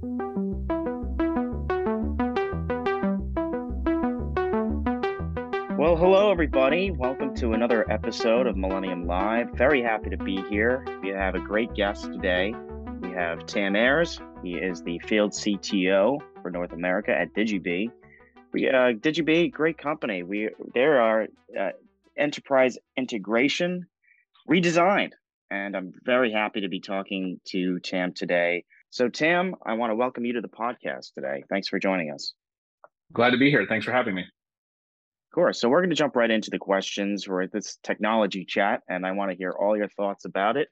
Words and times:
Well, 0.00 0.16
hello, 5.96 6.30
everybody. 6.30 6.92
Welcome 6.92 7.34
to 7.36 7.54
another 7.54 7.90
episode 7.90 8.46
of 8.46 8.56
Millennium 8.56 9.08
Live. 9.08 9.50
Very 9.54 9.82
happy 9.82 10.10
to 10.10 10.16
be 10.16 10.40
here. 10.48 10.84
We 11.02 11.08
have 11.08 11.34
a 11.34 11.40
great 11.40 11.74
guest 11.74 12.04
today. 12.04 12.54
We 13.00 13.10
have 13.10 13.44
Tam 13.46 13.74
Ayers. 13.74 14.20
He 14.40 14.54
is 14.54 14.82
the 14.82 15.00
field 15.00 15.32
CTO 15.32 16.18
for 16.42 16.50
North 16.52 16.72
America 16.72 17.10
at 17.10 17.34
DigiBee. 17.34 17.90
We 18.52 18.68
uh, 18.68 18.92
DigiBee, 18.92 19.50
great 19.50 19.78
company. 19.78 20.22
We 20.22 20.50
there 20.74 21.00
are 21.00 21.26
uh, 21.58 21.70
enterprise 22.16 22.78
integration 22.96 23.88
redesigned, 24.48 25.14
and 25.50 25.76
I'm 25.76 25.92
very 26.04 26.30
happy 26.30 26.60
to 26.60 26.68
be 26.68 26.78
talking 26.78 27.40
to 27.46 27.80
Tam 27.80 28.12
today. 28.12 28.64
So, 28.90 29.08
Tam, 29.08 29.54
I 29.66 29.74
want 29.74 29.90
to 29.90 29.96
welcome 29.96 30.24
you 30.24 30.34
to 30.34 30.40
the 30.40 30.48
podcast 30.48 31.12
today. 31.14 31.44
Thanks 31.50 31.68
for 31.68 31.78
joining 31.78 32.10
us. 32.10 32.32
Glad 33.12 33.30
to 33.30 33.38
be 33.38 33.50
here. 33.50 33.66
Thanks 33.68 33.84
for 33.84 33.92
having 33.92 34.14
me. 34.14 34.22
Of 34.22 35.34
course. 35.34 35.60
So 35.60 35.68
we're 35.68 35.80
going 35.80 35.90
to 35.90 35.96
jump 35.96 36.16
right 36.16 36.30
into 36.30 36.50
the 36.50 36.58
questions. 36.58 37.28
We're 37.28 37.42
at 37.42 37.52
this 37.52 37.78
technology 37.82 38.46
chat, 38.46 38.80
and 38.88 39.04
I 39.04 39.12
want 39.12 39.30
to 39.30 39.36
hear 39.36 39.52
all 39.52 39.76
your 39.76 39.88
thoughts 39.88 40.24
about 40.24 40.56
it. 40.56 40.68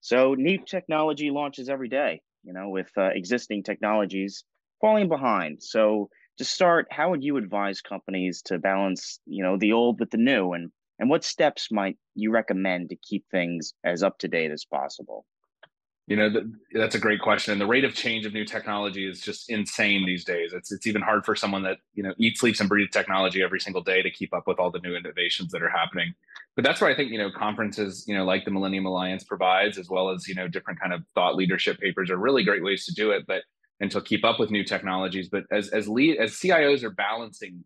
So 0.00 0.34
new 0.34 0.58
technology 0.58 1.30
launches 1.30 1.68
every 1.68 1.88
day, 1.88 2.22
you 2.42 2.52
know, 2.52 2.70
with 2.70 2.90
uh, 2.96 3.10
existing 3.14 3.62
technologies 3.62 4.44
falling 4.80 5.08
behind. 5.08 5.62
So 5.62 6.08
to 6.38 6.44
start, 6.44 6.88
how 6.90 7.10
would 7.10 7.22
you 7.22 7.36
advise 7.36 7.82
companies 7.82 8.42
to 8.46 8.58
balance, 8.58 9.20
you 9.26 9.44
know, 9.44 9.56
the 9.58 9.72
old 9.72 10.00
with 10.00 10.10
the 10.10 10.16
new, 10.16 10.54
and 10.54 10.72
and 10.98 11.08
what 11.08 11.24
steps 11.24 11.68
might 11.70 11.96
you 12.14 12.30
recommend 12.30 12.88
to 12.90 12.96
keep 12.96 13.24
things 13.30 13.74
as 13.84 14.02
up 14.02 14.18
to 14.18 14.28
date 14.28 14.50
as 14.50 14.64
possible? 14.64 15.24
You 16.10 16.16
know, 16.16 16.28
that's 16.72 16.96
a 16.96 16.98
great 16.98 17.20
question. 17.20 17.52
And 17.52 17.60
the 17.60 17.68
rate 17.68 17.84
of 17.84 17.94
change 17.94 18.26
of 18.26 18.32
new 18.32 18.44
technology 18.44 19.08
is 19.08 19.20
just 19.20 19.48
insane 19.48 20.04
these 20.04 20.24
days. 20.24 20.52
It's 20.52 20.72
it's 20.72 20.88
even 20.88 21.02
hard 21.02 21.24
for 21.24 21.36
someone 21.36 21.62
that 21.62 21.78
you 21.94 22.02
know 22.02 22.12
eats, 22.18 22.40
sleeps, 22.40 22.58
and 22.58 22.68
breathes 22.68 22.90
technology 22.90 23.44
every 23.44 23.60
single 23.60 23.80
day 23.80 24.02
to 24.02 24.10
keep 24.10 24.34
up 24.34 24.48
with 24.48 24.58
all 24.58 24.72
the 24.72 24.80
new 24.80 24.96
innovations 24.96 25.52
that 25.52 25.62
are 25.62 25.70
happening. 25.70 26.12
But 26.56 26.64
that's 26.64 26.80
where 26.80 26.90
I 26.90 26.96
think 26.96 27.12
you 27.12 27.18
know 27.18 27.30
conferences, 27.30 28.04
you 28.08 28.16
know, 28.16 28.24
like 28.24 28.44
the 28.44 28.50
Millennium 28.50 28.86
Alliance 28.86 29.22
provides, 29.22 29.78
as 29.78 29.88
well 29.88 30.10
as 30.10 30.26
you 30.26 30.34
know 30.34 30.48
different 30.48 30.80
kind 30.80 30.92
of 30.92 31.04
thought 31.14 31.36
leadership 31.36 31.78
papers, 31.78 32.10
are 32.10 32.16
really 32.16 32.42
great 32.42 32.64
ways 32.64 32.84
to 32.86 32.92
do 32.92 33.12
it. 33.12 33.24
But 33.28 33.42
and 33.78 33.88
to 33.92 34.00
keep 34.00 34.24
up 34.24 34.40
with 34.40 34.50
new 34.50 34.64
technologies. 34.64 35.28
But 35.28 35.44
as 35.52 35.68
as 35.68 35.86
lead 35.86 36.18
as 36.18 36.32
CIOs 36.32 36.82
are 36.82 36.90
balancing 36.90 37.62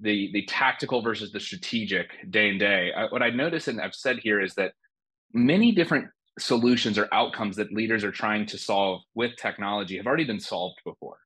the 0.00 0.28
the 0.34 0.44
tactical 0.44 1.00
versus 1.00 1.32
the 1.32 1.40
strategic 1.40 2.10
day 2.28 2.50
and 2.50 2.60
day, 2.60 2.92
I, 2.94 3.06
what 3.06 3.22
I 3.22 3.30
notice 3.30 3.68
and 3.68 3.80
I've 3.80 3.94
said 3.94 4.18
here 4.18 4.38
is 4.38 4.54
that 4.56 4.72
many 5.32 5.72
different 5.72 6.08
solutions 6.38 6.98
or 6.98 7.08
outcomes 7.12 7.56
that 7.56 7.72
leaders 7.72 8.04
are 8.04 8.12
trying 8.12 8.46
to 8.46 8.58
solve 8.58 9.02
with 9.14 9.36
technology 9.36 9.96
have 9.96 10.06
already 10.06 10.24
been 10.24 10.40
solved 10.40 10.80
before. 10.84 11.18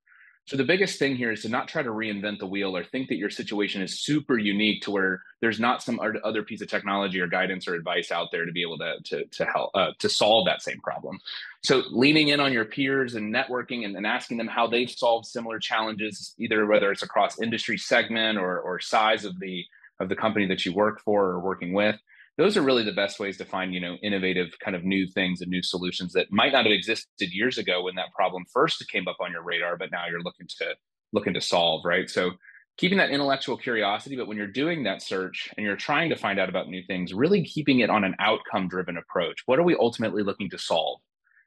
So 0.46 0.56
the 0.56 0.64
biggest 0.64 0.98
thing 0.98 1.14
here 1.14 1.30
is 1.30 1.42
to 1.42 1.48
not 1.48 1.68
try 1.68 1.82
to 1.82 1.90
reinvent 1.90 2.40
the 2.40 2.46
wheel 2.46 2.76
or 2.76 2.82
think 2.82 3.08
that 3.08 3.18
your 3.18 3.30
situation 3.30 3.82
is 3.82 4.00
super 4.00 4.36
unique 4.36 4.82
to 4.82 4.90
where 4.90 5.22
there's 5.40 5.60
not 5.60 5.80
some 5.80 6.00
other 6.00 6.42
piece 6.42 6.60
of 6.60 6.68
technology 6.68 7.20
or 7.20 7.28
guidance 7.28 7.68
or 7.68 7.74
advice 7.74 8.10
out 8.10 8.32
there 8.32 8.44
to 8.44 8.50
be 8.50 8.62
able 8.62 8.78
to 8.78 8.96
to, 9.04 9.24
to 9.26 9.44
help 9.44 9.70
uh, 9.74 9.92
to 10.00 10.08
solve 10.08 10.46
that 10.46 10.60
same 10.60 10.80
problem. 10.80 11.20
So 11.62 11.84
leaning 11.90 12.28
in 12.28 12.40
on 12.40 12.52
your 12.52 12.64
peers 12.64 13.14
and 13.14 13.32
networking 13.32 13.84
and, 13.84 13.94
and 13.96 14.06
asking 14.06 14.38
them 14.38 14.48
how 14.48 14.66
they've 14.66 14.90
solved 14.90 15.26
similar 15.26 15.60
challenges, 15.60 16.34
either 16.38 16.66
whether 16.66 16.90
it's 16.90 17.04
across 17.04 17.40
industry 17.40 17.78
segment 17.78 18.36
or 18.36 18.58
or 18.58 18.80
size 18.80 19.24
of 19.24 19.38
the 19.38 19.64
of 20.00 20.08
the 20.08 20.16
company 20.16 20.46
that 20.46 20.64
you 20.64 20.72
work 20.72 21.00
for 21.04 21.26
or 21.26 21.38
working 21.38 21.74
with, 21.74 21.96
those 22.38 22.56
are 22.56 22.62
really 22.62 22.84
the 22.84 22.92
best 22.92 23.20
ways 23.20 23.36
to 23.36 23.44
find 23.44 23.74
you 23.74 23.80
know 23.80 23.96
innovative 24.02 24.48
kind 24.64 24.76
of 24.76 24.84
new 24.84 25.06
things 25.06 25.40
and 25.40 25.50
new 25.50 25.62
solutions 25.62 26.12
that 26.12 26.30
might 26.30 26.52
not 26.52 26.64
have 26.64 26.72
existed 26.72 27.30
years 27.32 27.58
ago 27.58 27.82
when 27.82 27.94
that 27.96 28.12
problem 28.14 28.44
first 28.52 28.82
came 28.88 29.06
up 29.08 29.16
on 29.20 29.32
your 29.32 29.42
radar 29.42 29.76
but 29.76 29.90
now 29.90 30.04
you're 30.08 30.22
looking 30.22 30.46
to 30.48 30.74
looking 31.12 31.34
to 31.34 31.40
solve 31.40 31.82
right? 31.84 32.08
So 32.08 32.32
keeping 32.78 32.98
that 32.98 33.10
intellectual 33.10 33.56
curiosity 33.56 34.16
but 34.16 34.26
when 34.26 34.36
you're 34.36 34.46
doing 34.46 34.84
that 34.84 35.02
search 35.02 35.50
and 35.56 35.66
you're 35.66 35.76
trying 35.76 36.08
to 36.10 36.16
find 36.16 36.38
out 36.38 36.48
about 36.48 36.68
new 36.68 36.82
things 36.86 37.12
really 37.12 37.44
keeping 37.44 37.80
it 37.80 37.90
on 37.90 38.04
an 38.04 38.14
outcome 38.18 38.68
driven 38.68 38.96
approach. 38.96 39.42
What 39.46 39.58
are 39.58 39.64
we 39.64 39.76
ultimately 39.78 40.22
looking 40.22 40.50
to 40.50 40.58
solve? 40.58 41.00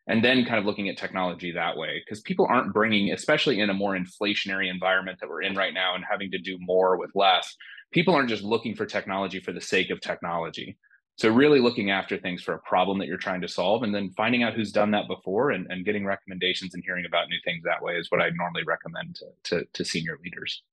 And 0.06 0.22
then 0.22 0.44
kind 0.44 0.59
of 0.59 0.66
looking 0.66 0.90
at 0.90 0.97
technology 0.97 1.53
that 1.53 1.78
way 1.78 2.03
because 2.06 2.19
people 2.22 2.46
aren't 2.50 2.74
bringing 2.74 3.13
especially 3.13 3.62
in 3.62 3.69
a 3.69 3.74
more 3.74 3.97
inflationary 3.97 4.69
environment 4.69 5.18
that 5.22 5.29
we're 5.29 5.41
in 5.41 5.56
right 5.56 5.74
now 5.74 5.96
and 5.96 6.03
having 6.08 6.29
to 6.31 6.38
do 6.38 6.58
more 6.59 6.97
with 6.97 7.12
less 7.16 7.56
people 7.94 8.16
aren't 8.16 8.30
just 8.30 8.44
looking 8.44 8.76
for 8.76 8.86
technology 8.86 9.40
for 9.40 9.54
the 9.54 9.62
sake 9.62 9.90
of 9.90 10.02
technology. 10.02 10.78
So 11.16 11.30
really 11.30 11.59
looking 11.59 11.92
after 11.92 12.18
things 12.18 12.42
for 12.42 12.56
a 12.56 12.59
problem 12.59 12.98
that 12.98 13.08
you're 13.08 13.18
trying 13.18 13.42
to 13.42 13.48
solve 13.48 13.84
and 13.84 13.94
then 13.94 14.09
finding 14.18 14.42
out 14.42 14.56
who's 14.56 14.72
done 14.72 14.92
that 14.92 15.08
before 15.08 15.52
and, 15.52 15.68
and 15.70 15.86
getting 15.86 16.06
recommendations 16.06 16.74
and 16.74 16.84
hearing 16.84 17.06
about 17.06 17.30
new 17.30 17.38
things 17.46 17.64
that 17.64 17.84
way 17.84 17.94
is 17.94 18.09
what 18.09 18.20
I 18.20 18.30
normally 18.34 18.64
recommend 18.66 19.16
to, 19.18 19.26
to, 19.44 19.66
to 19.74 19.86
senior 19.86 20.18
leaders. 20.24 20.64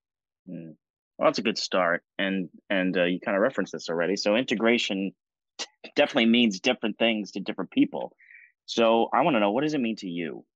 Mm. 0.48 0.74
Well, 1.18 1.28
that's 1.28 1.38
a 1.38 1.42
good 1.42 1.58
start. 1.58 2.02
And, 2.18 2.48
and 2.70 2.96
uh, 2.96 3.04
you 3.04 3.20
kind 3.20 3.36
of 3.36 3.42
referenced 3.42 3.72
this 3.72 3.90
already. 3.90 4.16
So 4.16 4.34
integration 4.34 5.12
definitely 5.94 6.26
means 6.26 6.58
different 6.60 6.98
things 6.98 7.32
to 7.32 7.40
different 7.40 7.70
people. 7.70 8.16
So 8.64 9.10
I 9.12 9.20
want 9.20 9.34
to 9.34 9.40
know, 9.40 9.50
what 9.50 9.64
does 9.64 9.74
it 9.74 9.80
mean 9.80 9.96
to 9.96 10.08
you? 10.08 10.46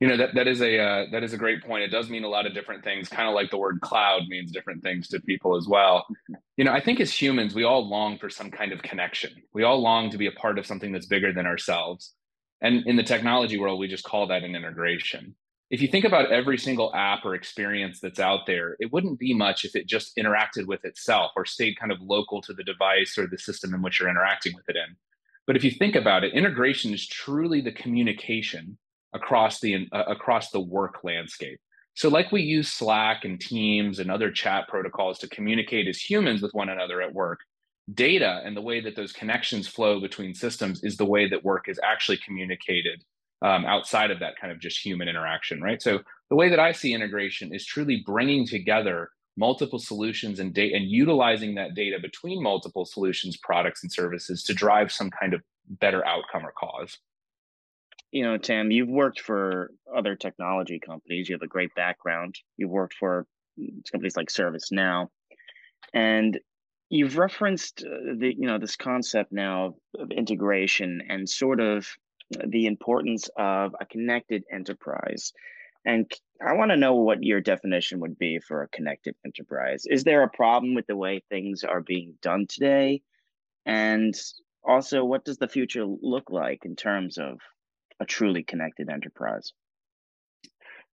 You 0.00 0.06
know 0.06 0.16
that 0.18 0.34
that 0.34 0.46
is 0.46 0.60
a 0.60 0.78
uh, 0.78 1.06
that 1.12 1.22
is 1.22 1.32
a 1.32 1.38
great 1.38 1.64
point. 1.64 1.82
It 1.82 1.88
does 1.88 2.10
mean 2.10 2.24
a 2.24 2.28
lot 2.28 2.46
of 2.46 2.52
different 2.52 2.84
things, 2.84 3.08
kind 3.08 3.28
of 3.28 3.34
like 3.34 3.50
the 3.50 3.56
word 3.56 3.80
cloud 3.80 4.22
means 4.28 4.52
different 4.52 4.82
things 4.82 5.08
to 5.08 5.20
people 5.20 5.56
as 5.56 5.66
well. 5.66 6.06
You 6.56 6.64
know, 6.64 6.72
I 6.72 6.80
think 6.80 7.00
as 7.00 7.12
humans, 7.12 7.54
we 7.54 7.64
all 7.64 7.88
long 7.88 8.18
for 8.18 8.28
some 8.28 8.50
kind 8.50 8.72
of 8.72 8.82
connection. 8.82 9.30
We 9.54 9.62
all 9.62 9.80
long 9.80 10.10
to 10.10 10.18
be 10.18 10.26
a 10.26 10.32
part 10.32 10.58
of 10.58 10.66
something 10.66 10.92
that's 10.92 11.06
bigger 11.06 11.32
than 11.32 11.46
ourselves. 11.46 12.12
And 12.60 12.86
in 12.86 12.96
the 12.96 13.02
technology 13.02 13.58
world, 13.58 13.78
we 13.78 13.88
just 13.88 14.04
call 14.04 14.26
that 14.28 14.42
an 14.42 14.54
integration. 14.54 15.34
If 15.70 15.80
you 15.80 15.88
think 15.88 16.04
about 16.04 16.30
every 16.30 16.58
single 16.58 16.94
app 16.94 17.24
or 17.24 17.34
experience 17.34 17.98
that's 18.00 18.20
out 18.20 18.46
there, 18.46 18.76
it 18.78 18.92
wouldn't 18.92 19.18
be 19.18 19.34
much 19.34 19.64
if 19.64 19.74
it 19.74 19.88
just 19.88 20.16
interacted 20.16 20.66
with 20.66 20.84
itself 20.84 21.32
or 21.36 21.44
stayed 21.44 21.78
kind 21.78 21.90
of 21.90 22.00
local 22.00 22.40
to 22.42 22.52
the 22.52 22.62
device 22.62 23.18
or 23.18 23.26
the 23.26 23.38
system 23.38 23.74
in 23.74 23.82
which 23.82 23.98
you're 23.98 24.08
interacting 24.08 24.54
with 24.54 24.68
it 24.68 24.76
in. 24.76 24.94
But 25.46 25.56
if 25.56 25.64
you 25.64 25.70
think 25.70 25.96
about 25.96 26.22
it, 26.22 26.34
integration 26.34 26.94
is 26.94 27.06
truly 27.06 27.60
the 27.60 27.72
communication 27.72 28.78
across 29.14 29.60
the 29.60 29.88
uh, 29.92 30.04
across 30.08 30.50
the 30.50 30.60
work 30.60 31.00
landscape. 31.02 31.58
So, 31.94 32.10
like 32.10 32.30
we 32.30 32.42
use 32.42 32.72
Slack 32.72 33.24
and 33.24 33.40
Teams 33.40 33.98
and 33.98 34.10
other 34.10 34.30
chat 34.30 34.68
protocols 34.68 35.18
to 35.20 35.28
communicate 35.28 35.88
as 35.88 35.98
humans 35.98 36.42
with 36.42 36.52
one 36.52 36.68
another 36.68 37.00
at 37.00 37.14
work, 37.14 37.40
data 37.94 38.42
and 38.44 38.56
the 38.56 38.62
way 38.62 38.80
that 38.80 38.96
those 38.96 39.12
connections 39.12 39.66
flow 39.66 40.00
between 40.00 40.34
systems 40.34 40.84
is 40.84 40.96
the 40.96 41.04
way 41.04 41.28
that 41.28 41.44
work 41.44 41.68
is 41.68 41.80
actually 41.82 42.18
communicated 42.18 43.02
um, 43.42 43.64
outside 43.64 44.10
of 44.10 44.20
that 44.20 44.34
kind 44.40 44.52
of 44.52 44.60
just 44.60 44.84
human 44.84 45.08
interaction, 45.08 45.62
right? 45.62 45.80
So, 45.80 46.00
the 46.28 46.36
way 46.36 46.50
that 46.50 46.60
I 46.60 46.72
see 46.72 46.92
integration 46.92 47.54
is 47.54 47.64
truly 47.64 48.02
bringing 48.04 48.46
together 48.46 49.10
multiple 49.38 49.78
solutions 49.78 50.40
and 50.40 50.52
data 50.52 50.76
and 50.76 50.86
utilizing 50.86 51.54
that 51.54 51.74
data 51.74 51.98
between 52.00 52.42
multiple 52.42 52.84
solutions, 52.84 53.36
products, 53.36 53.82
and 53.82 53.92
services 53.92 54.42
to 54.44 54.54
drive 54.54 54.90
some 54.90 55.10
kind 55.10 55.34
of 55.34 55.42
better 55.68 56.04
outcome 56.06 56.46
or 56.46 56.52
cause 56.52 56.98
you 58.12 58.22
know, 58.22 58.38
Tam, 58.38 58.70
you've 58.70 58.88
worked 58.88 59.20
for 59.20 59.70
other 59.94 60.16
technology 60.16 60.78
companies. 60.78 61.28
You 61.28 61.34
have 61.34 61.42
a 61.42 61.48
great 61.48 61.74
background. 61.74 62.36
You've 62.56 62.70
worked 62.70 62.94
for 62.94 63.26
companies 63.90 64.16
like 64.16 64.28
ServiceNow, 64.28 65.08
and 65.92 66.38
you've 66.88 67.18
referenced 67.18 67.84
uh, 67.84 68.14
the 68.18 68.34
you 68.36 68.46
know 68.46 68.58
this 68.58 68.76
concept 68.76 69.32
now 69.32 69.74
of 69.98 70.10
integration 70.10 71.02
and 71.08 71.28
sort 71.28 71.60
of 71.60 71.88
the 72.46 72.66
importance 72.66 73.28
of 73.36 73.74
a 73.80 73.86
connected 73.86 74.44
enterprise. 74.52 75.32
And 75.84 76.10
I 76.44 76.54
want 76.54 76.72
to 76.72 76.76
know 76.76 76.94
what 76.94 77.22
your 77.22 77.40
definition 77.40 78.00
would 78.00 78.18
be 78.18 78.40
for 78.40 78.62
a 78.62 78.68
connected 78.68 79.14
enterprise. 79.24 79.84
Is 79.86 80.02
there 80.02 80.22
a 80.22 80.28
problem 80.28 80.74
with 80.74 80.86
the 80.88 80.96
way 80.96 81.22
things 81.28 81.62
are 81.62 81.80
being 81.80 82.14
done 82.20 82.46
today? 82.48 83.02
And 83.64 84.14
also, 84.64 85.04
what 85.04 85.24
does 85.24 85.38
the 85.38 85.48
future 85.48 85.84
look 85.84 86.30
like 86.30 86.64
in 86.64 86.74
terms 86.74 87.18
of 87.18 87.38
a 88.00 88.04
truly 88.04 88.42
connected 88.42 88.88
enterprise? 88.90 89.52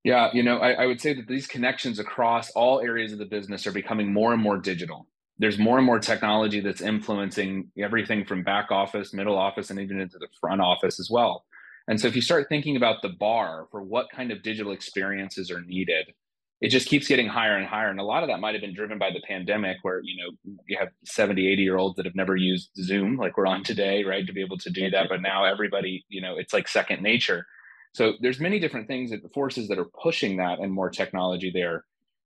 Yeah, 0.04 0.30
you 0.34 0.44
know, 0.44 0.58
I, 0.58 0.72
I, 0.72 0.86
would 0.86 1.00
say 1.00 1.14
that 1.14 1.28
these 1.28 1.48
connections 1.48 1.98
across 1.98 2.50
all 2.52 2.82
areas 2.82 3.14
of 3.14 3.20
the 3.20 3.26
business 3.26 3.66
are 3.66 3.72
becoming 3.72 4.12
more 4.12 4.34
and 4.34 4.42
more 4.42 4.58
digital. 4.58 5.08
There's 5.40 5.58
more 5.58 5.78
and 5.78 5.86
more 5.86 6.00
technology 6.00 6.60
that's 6.60 6.82
influencing 6.82 7.72
everything 7.78 8.26
from 8.26 8.44
back 8.44 8.70
office, 8.70 9.14
middle 9.14 9.38
office, 9.38 9.70
and 9.70 9.80
even 9.80 10.02
into 10.02 10.18
the 10.18 10.28
front 10.42 10.62
office 10.62 11.00
as 11.00 11.10
well. 11.10 11.46
And 11.88 12.00
so 12.00 12.08
if 12.08 12.16
you 12.16 12.22
start 12.22 12.48
thinking 12.50 12.76
about 12.76 13.02
the 13.02 13.10
bar 13.10 13.68
for 13.72 13.82
what 13.82 14.08
kind 14.14 14.32
of 14.32 14.44
digital 14.44 14.74
experiences 14.74 15.50
are 15.50 15.62
needed, 15.62 16.14
it 16.62 16.70
just 16.70 16.88
keeps 16.88 17.08
getting 17.08 17.28
higher 17.28 17.58
and 17.58 17.68
higher. 17.68 17.90
And 17.90 18.00
a 18.00 18.04
lot 18.04 18.24
of 18.24 18.30
that 18.30 18.40
might 18.40 18.56
have 18.56 18.62
been 18.62 18.74
driven 18.74 18.98
by 18.98 19.12
the 19.12 19.22
pandemic, 19.28 19.78
where 19.82 20.02
you 20.02 20.16
know 20.22 20.56
you 20.66 20.78
have 20.78 20.90
70, 21.06 21.48
80 21.48 21.62
year 21.62 21.78
olds 21.78 21.96
that 21.98 22.06
have 22.06 22.16
never 22.16 22.36
used 22.36 22.70
Zoom 22.78 23.18
like 23.18 23.38
we're 23.38 23.48
on 23.48 23.64
today, 23.64 24.04
right? 24.04 24.26
To 24.26 24.34
be 24.34 24.42
able 24.42 24.58
to 24.60 24.70
do 24.70 24.90
that. 24.90 25.10
But 25.10 25.22
now 25.22 25.44
everybody, 25.44 26.06
you 26.10 26.22
know, 26.22 26.38
it's 26.38 26.54
like 26.54 26.68
second 26.68 27.02
nature. 27.02 27.46
So 27.94 28.14
there's 28.22 28.40
many 28.40 28.60
different 28.60 28.88
things 28.88 29.12
that 29.12 29.22
the 29.22 29.30
forces 29.30 29.68
that 29.68 29.78
are 29.78 29.86
pushing 29.86 30.38
that 30.38 30.60
and 30.60 30.72
more 30.72 30.90
technology 30.90 31.52
there. 31.54 31.86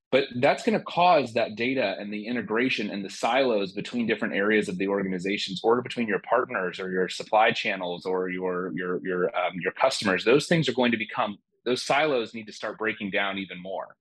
But 0.09 0.25
that's 0.37 0.63
going 0.63 0.77
to 0.77 0.85
cause 0.85 1.33
that 1.33 1.55
data 1.55 1.97
and 1.99 2.13
the 2.13 2.27
integration 2.27 2.89
and 2.89 3.03
the 3.03 3.09
silos 3.09 3.73
between 3.73 4.07
different 4.07 4.35
areas 4.35 4.69
of 4.69 4.77
the 4.77 4.87
organizations, 4.87 5.59
or 5.63 5.81
between 5.81 6.07
your 6.07 6.19
partners, 6.19 6.79
or 6.79 6.89
your 6.89 7.09
supply 7.09 7.51
channels, 7.51 8.05
or 8.05 8.29
your 8.29 8.71
your 8.73 9.05
your 9.05 9.25
um, 9.35 9.59
your 9.59 9.73
customers. 9.73 10.23
Those 10.23 10.47
things 10.47 10.69
are 10.69 10.73
going 10.73 10.91
to 10.91 10.97
become 10.97 11.37
those 11.65 11.83
silos 11.83 12.33
need 12.33 12.47
to 12.47 12.53
start 12.53 12.77
breaking 12.77 13.11
down 13.11 13.37
even 13.37 13.61
more. 13.61 13.97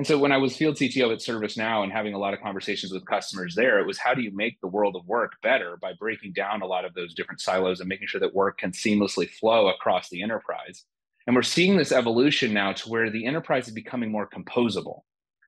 And 0.00 0.06
so 0.06 0.16
when 0.16 0.32
I 0.32 0.38
was 0.38 0.56
field 0.56 0.76
CTO 0.76 1.12
at 1.12 1.18
ServiceNow 1.18 1.82
and 1.82 1.92
having 1.92 2.14
a 2.14 2.18
lot 2.18 2.32
of 2.32 2.40
conversations 2.40 2.90
with 2.90 3.04
customers 3.04 3.54
there, 3.54 3.78
it 3.78 3.86
was 3.86 3.98
how 3.98 4.14
do 4.14 4.22
you 4.22 4.34
make 4.34 4.58
the 4.62 4.66
world 4.66 4.96
of 4.96 5.06
work 5.06 5.32
better 5.42 5.76
by 5.76 5.92
breaking 5.92 6.32
down 6.32 6.62
a 6.62 6.66
lot 6.66 6.86
of 6.86 6.94
those 6.94 7.12
different 7.12 7.42
silos 7.42 7.80
and 7.80 7.88
making 7.90 8.06
sure 8.06 8.18
that 8.22 8.34
work 8.34 8.56
can 8.56 8.72
seamlessly 8.72 9.28
flow 9.28 9.68
across 9.68 10.08
the 10.08 10.22
enterprise. 10.22 10.86
And 11.26 11.36
we're 11.36 11.42
seeing 11.42 11.76
this 11.76 11.92
evolution 11.92 12.54
now 12.54 12.72
to 12.72 12.88
where 12.88 13.10
the 13.10 13.26
enterprise 13.26 13.68
is 13.68 13.74
becoming 13.74 14.10
more 14.10 14.26
composable. 14.26 15.00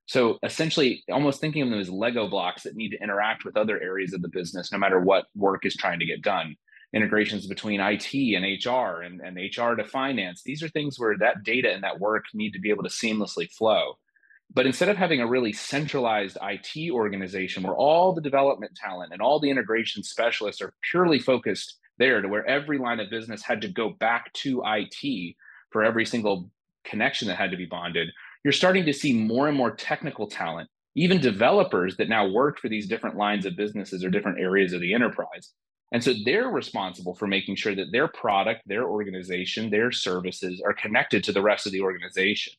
So 0.04 0.38
essentially, 0.43 1.02
almost 1.10 1.40
thinking 1.40 1.62
of 1.62 1.70
them 1.70 1.81
as 1.81 1.88
Lego 1.88 2.28
blocks 2.28 2.64
that 2.64 2.76
need 2.76 2.90
to 2.90 3.02
interact 3.02 3.46
with 3.46 3.56
other 3.56 3.81
areas 3.81 4.12
of 4.12 4.20
the 4.20 4.28
business, 4.28 4.70
no 4.70 4.76
matter 4.76 5.00
what 5.00 5.28
work 5.34 5.64
is 5.64 5.75
trying 5.76 5.98
to 6.00 6.05
get 6.05 6.20
done. 6.20 6.56
Integrations 6.93 7.46
between 7.46 7.81
IT 7.81 8.12
and 8.12 8.44
HR 8.44 9.00
and, 9.00 9.22
and 9.22 9.38
HR 9.38 9.76
to 9.76 9.84
finance. 9.88 10.43
These 10.44 10.62
are 10.62 10.69
things 10.69 11.00
where 11.00 11.16
that 11.20 11.43
data 11.43 11.72
and 11.72 11.82
that 11.84 12.00
work 12.00 12.26
need 12.34 12.52
to 12.52 12.60
be 12.60 12.69
able 12.69 12.82
to 12.82 12.90
seamlessly 12.90 13.50
flow. 13.50 13.96
But 14.54 14.66
instead 14.66 14.90
of 14.90 14.99
having 14.99 15.20
a 15.20 15.26
really 15.26 15.52
centralized 15.52 16.37
IT 16.43 16.90
organization 16.90 17.62
where 17.62 17.75
all 17.75 18.12
the 18.12 18.20
development 18.20 18.76
talent 18.76 19.12
and 19.12 19.22
all 19.22 19.40
the 19.40 19.50
integration 19.50 20.02
specialists 20.02 20.60
are 20.60 20.75
purely 20.90 21.19
focused 21.19 21.78
there 21.99 22.20
to 22.20 22.28
where 22.28 22.46
every 22.46 22.78
line 22.78 23.00
of 23.00 23.08
business 23.08 23.43
had 23.43 23.62
to 23.62 23.69
go 23.69 23.90
back 23.90 24.32
to 24.34 24.62
IT 24.66 25.37
for 25.70 25.82
every 25.82 26.04
single 26.04 26.50
connection 26.84 27.28
that 27.28 27.38
had 27.38 27.50
to 27.50 27.56
be 27.56 27.64
bonded, 27.64 28.08
you're 28.44 28.52
starting 28.52 28.84
to 28.84 28.93
see 28.93 29.12
more 29.12 29.49
and 29.49 29.56
more 29.56 29.70
technical 29.70 30.26
talent, 30.26 30.69
even 30.94 31.20
developers 31.20 31.96
that 31.96 32.08
now 32.08 32.28
work 32.28 32.58
for 32.58 32.69
these 32.69 32.88
different 32.88 33.16
lines 33.16 33.46
of 33.46 33.56
businesses 33.56 34.05
or 34.05 34.10
different 34.10 34.40
areas 34.40 34.72
of 34.72 34.81
the 34.81 34.93
enterprise. 34.93 35.52
And 35.93 36.02
so 36.02 36.14
they're 36.25 36.48
responsible 36.48 37.14
for 37.14 37.26
making 37.26 37.56
sure 37.56 37.75
that 37.75 37.93
their 37.93 38.08
product, 38.08 38.62
their 38.66 38.84
organization, 38.84 39.70
their 39.70 39.93
services 39.93 40.62
are 40.64 40.72
connected 40.72 41.22
to 41.25 41.32
the 41.32 41.43
rest 41.43 41.66
of 41.66 41.72
the 41.72 41.82
organization. 41.82 42.55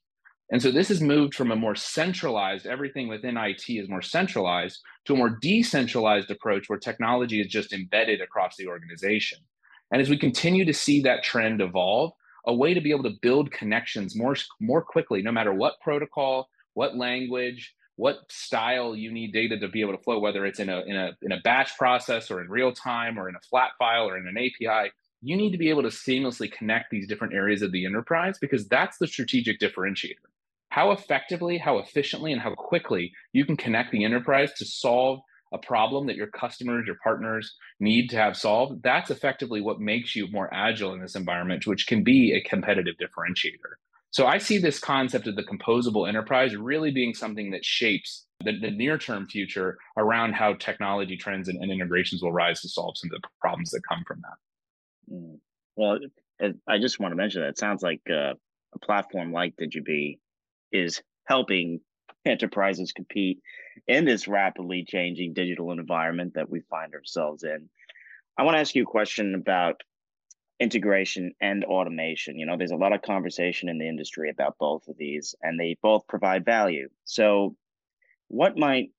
And 0.51 0.61
so 0.61 0.71
this 0.71 0.89
has 0.89 1.01
moved 1.01 1.33
from 1.33 1.51
a 1.51 1.55
more 1.55 1.75
centralized, 1.75 2.67
everything 2.67 3.07
within 3.07 3.37
IT 3.37 3.63
is 3.67 3.89
more 3.89 4.01
centralized, 4.01 4.81
to 5.05 5.13
a 5.13 5.17
more 5.17 5.37
decentralized 5.41 6.29
approach 6.29 6.69
where 6.69 6.77
technology 6.77 7.41
is 7.41 7.47
just 7.47 7.73
embedded 7.73 8.21
across 8.21 8.55
the 8.57 8.67
organization. 8.67 9.39
And 9.91 10.01
as 10.01 10.09
we 10.09 10.17
continue 10.17 10.65
to 10.65 10.73
see 10.73 11.01
that 11.01 11.23
trend 11.23 11.61
evolve, 11.61 12.11
a 12.45 12.53
way 12.53 12.73
to 12.73 12.81
be 12.81 12.91
able 12.91 13.03
to 13.03 13.17
build 13.21 13.51
connections 13.51 14.15
more, 14.15 14.35
more 14.59 14.81
quickly, 14.81 15.21
no 15.21 15.31
matter 15.31 15.53
what 15.53 15.79
protocol, 15.81 16.49
what 16.73 16.97
language, 16.97 17.73
what 17.95 18.19
style 18.29 18.95
you 18.95 19.11
need 19.11 19.31
data 19.31 19.57
to 19.59 19.67
be 19.67 19.81
able 19.81 19.95
to 19.95 20.03
flow, 20.03 20.19
whether 20.19 20.45
it's 20.45 20.59
in 20.59 20.67
a, 20.67 20.81
in 20.81 20.95
a, 20.95 21.11
in 21.21 21.31
a 21.31 21.39
batch 21.43 21.77
process 21.77 22.29
or 22.29 22.41
in 22.41 22.49
real 22.49 22.73
time 22.73 23.17
or 23.17 23.29
in 23.29 23.35
a 23.35 23.41
flat 23.49 23.71
file 23.79 24.09
or 24.09 24.17
in 24.17 24.27
an 24.27 24.37
API, 24.37 24.91
you 25.21 25.37
need 25.37 25.51
to 25.51 25.57
be 25.57 25.69
able 25.69 25.83
to 25.83 25.89
seamlessly 25.89 26.51
connect 26.51 26.91
these 26.91 27.07
different 27.07 27.33
areas 27.33 27.61
of 27.61 27.71
the 27.71 27.85
enterprise 27.85 28.37
because 28.39 28.67
that's 28.67 28.97
the 28.97 29.07
strategic 29.07 29.59
differentiator 29.59 30.32
how 30.73 30.89
effectively, 30.89 31.59
how 31.59 31.77
efficiently, 31.77 32.31
and 32.31 32.41
how 32.41 32.51
quickly 32.55 33.11
you 33.31 33.45
can 33.45 33.55
connect 33.55 33.91
the 33.91 34.03
enterprise 34.03 34.51
to 34.53 34.65
solve 34.65 35.19
a 35.53 35.57
problem 35.59 36.07
that 36.07 36.15
your 36.15 36.25
customers, 36.25 36.87
your 36.87 36.95
partners 37.03 37.55
need 37.79 38.09
to 38.09 38.15
have 38.15 38.35
solved, 38.35 38.81
that's 38.81 39.11
effectively 39.11 39.61
what 39.61 39.79
makes 39.79 40.15
you 40.15 40.27
more 40.31 40.51
agile 40.51 40.95
in 40.95 40.99
this 40.99 41.15
environment, 41.15 41.67
which 41.67 41.85
can 41.85 42.03
be 42.03 42.33
a 42.33 42.49
competitive 42.49 42.95
differentiator. 42.99 43.73
So 44.09 44.25
I 44.25 44.39
see 44.39 44.57
this 44.57 44.79
concept 44.79 45.27
of 45.27 45.35
the 45.35 45.43
composable 45.43 46.09
enterprise 46.09 46.55
really 46.55 46.89
being 46.89 47.13
something 47.13 47.51
that 47.51 47.63
shapes 47.63 48.25
the, 48.43 48.57
the 48.59 48.71
near 48.71 48.97
term 48.97 49.27
future 49.27 49.77
around 49.95 50.33
how 50.33 50.55
technology 50.55 51.17
trends 51.17 51.49
and, 51.49 51.61
and, 51.61 51.71
integrations 51.71 52.23
will 52.23 52.33
rise 52.33 52.61
to 52.61 52.69
solve 52.69 52.97
some 52.97 53.11
of 53.13 53.21
the 53.21 53.27
problems 53.39 53.69
that 53.69 53.81
come 53.87 54.03
from 54.07 54.21
that. 54.21 55.15
Mm. 55.15 55.37
Well, 55.75 55.99
I 56.67 56.79
just 56.79 56.99
want 56.99 57.11
to 57.11 57.15
mention 57.15 57.41
that 57.41 57.49
it 57.49 57.59
sounds 57.59 57.83
like 57.83 58.01
uh, 58.09 58.33
a 58.73 58.79
platform 58.81 59.31
like 59.31 59.55
Digibee 59.55 60.17
is 60.73 61.01
helping 61.25 61.79
enterprises 62.25 62.91
compete 62.91 63.41
in 63.87 64.05
this 64.05 64.27
rapidly 64.27 64.85
changing 64.87 65.33
digital 65.33 65.71
environment 65.71 66.33
that 66.35 66.49
we 66.49 66.61
find 66.61 66.93
ourselves 66.93 67.43
in. 67.43 67.69
I 68.37 68.43
want 68.43 68.55
to 68.55 68.59
ask 68.59 68.75
you 68.75 68.83
a 68.83 68.87
question 68.87 69.35
about 69.35 69.81
integration 70.59 71.33
and 71.41 71.63
automation. 71.65 72.37
You 72.37 72.45
know, 72.45 72.57
there's 72.57 72.71
a 72.71 72.77
lot 72.77 72.93
of 72.93 73.01
conversation 73.01 73.69
in 73.69 73.77
the 73.77 73.87
industry 73.87 74.29
about 74.29 74.57
both 74.57 74.87
of 74.87 74.97
these, 74.97 75.35
and 75.41 75.59
they 75.59 75.77
both 75.81 76.07
provide 76.07 76.45
value. 76.45 76.89
So, 77.05 77.55
what 78.29 78.57
might 78.57 78.91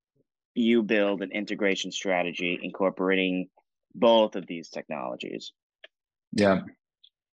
you 0.54 0.82
build 0.82 1.22
an 1.22 1.32
integration 1.32 1.90
strategy 1.90 2.58
incorporating 2.62 3.48
both 3.94 4.36
of 4.36 4.46
these 4.46 4.68
technologies? 4.68 5.52
Yeah. 6.32 6.60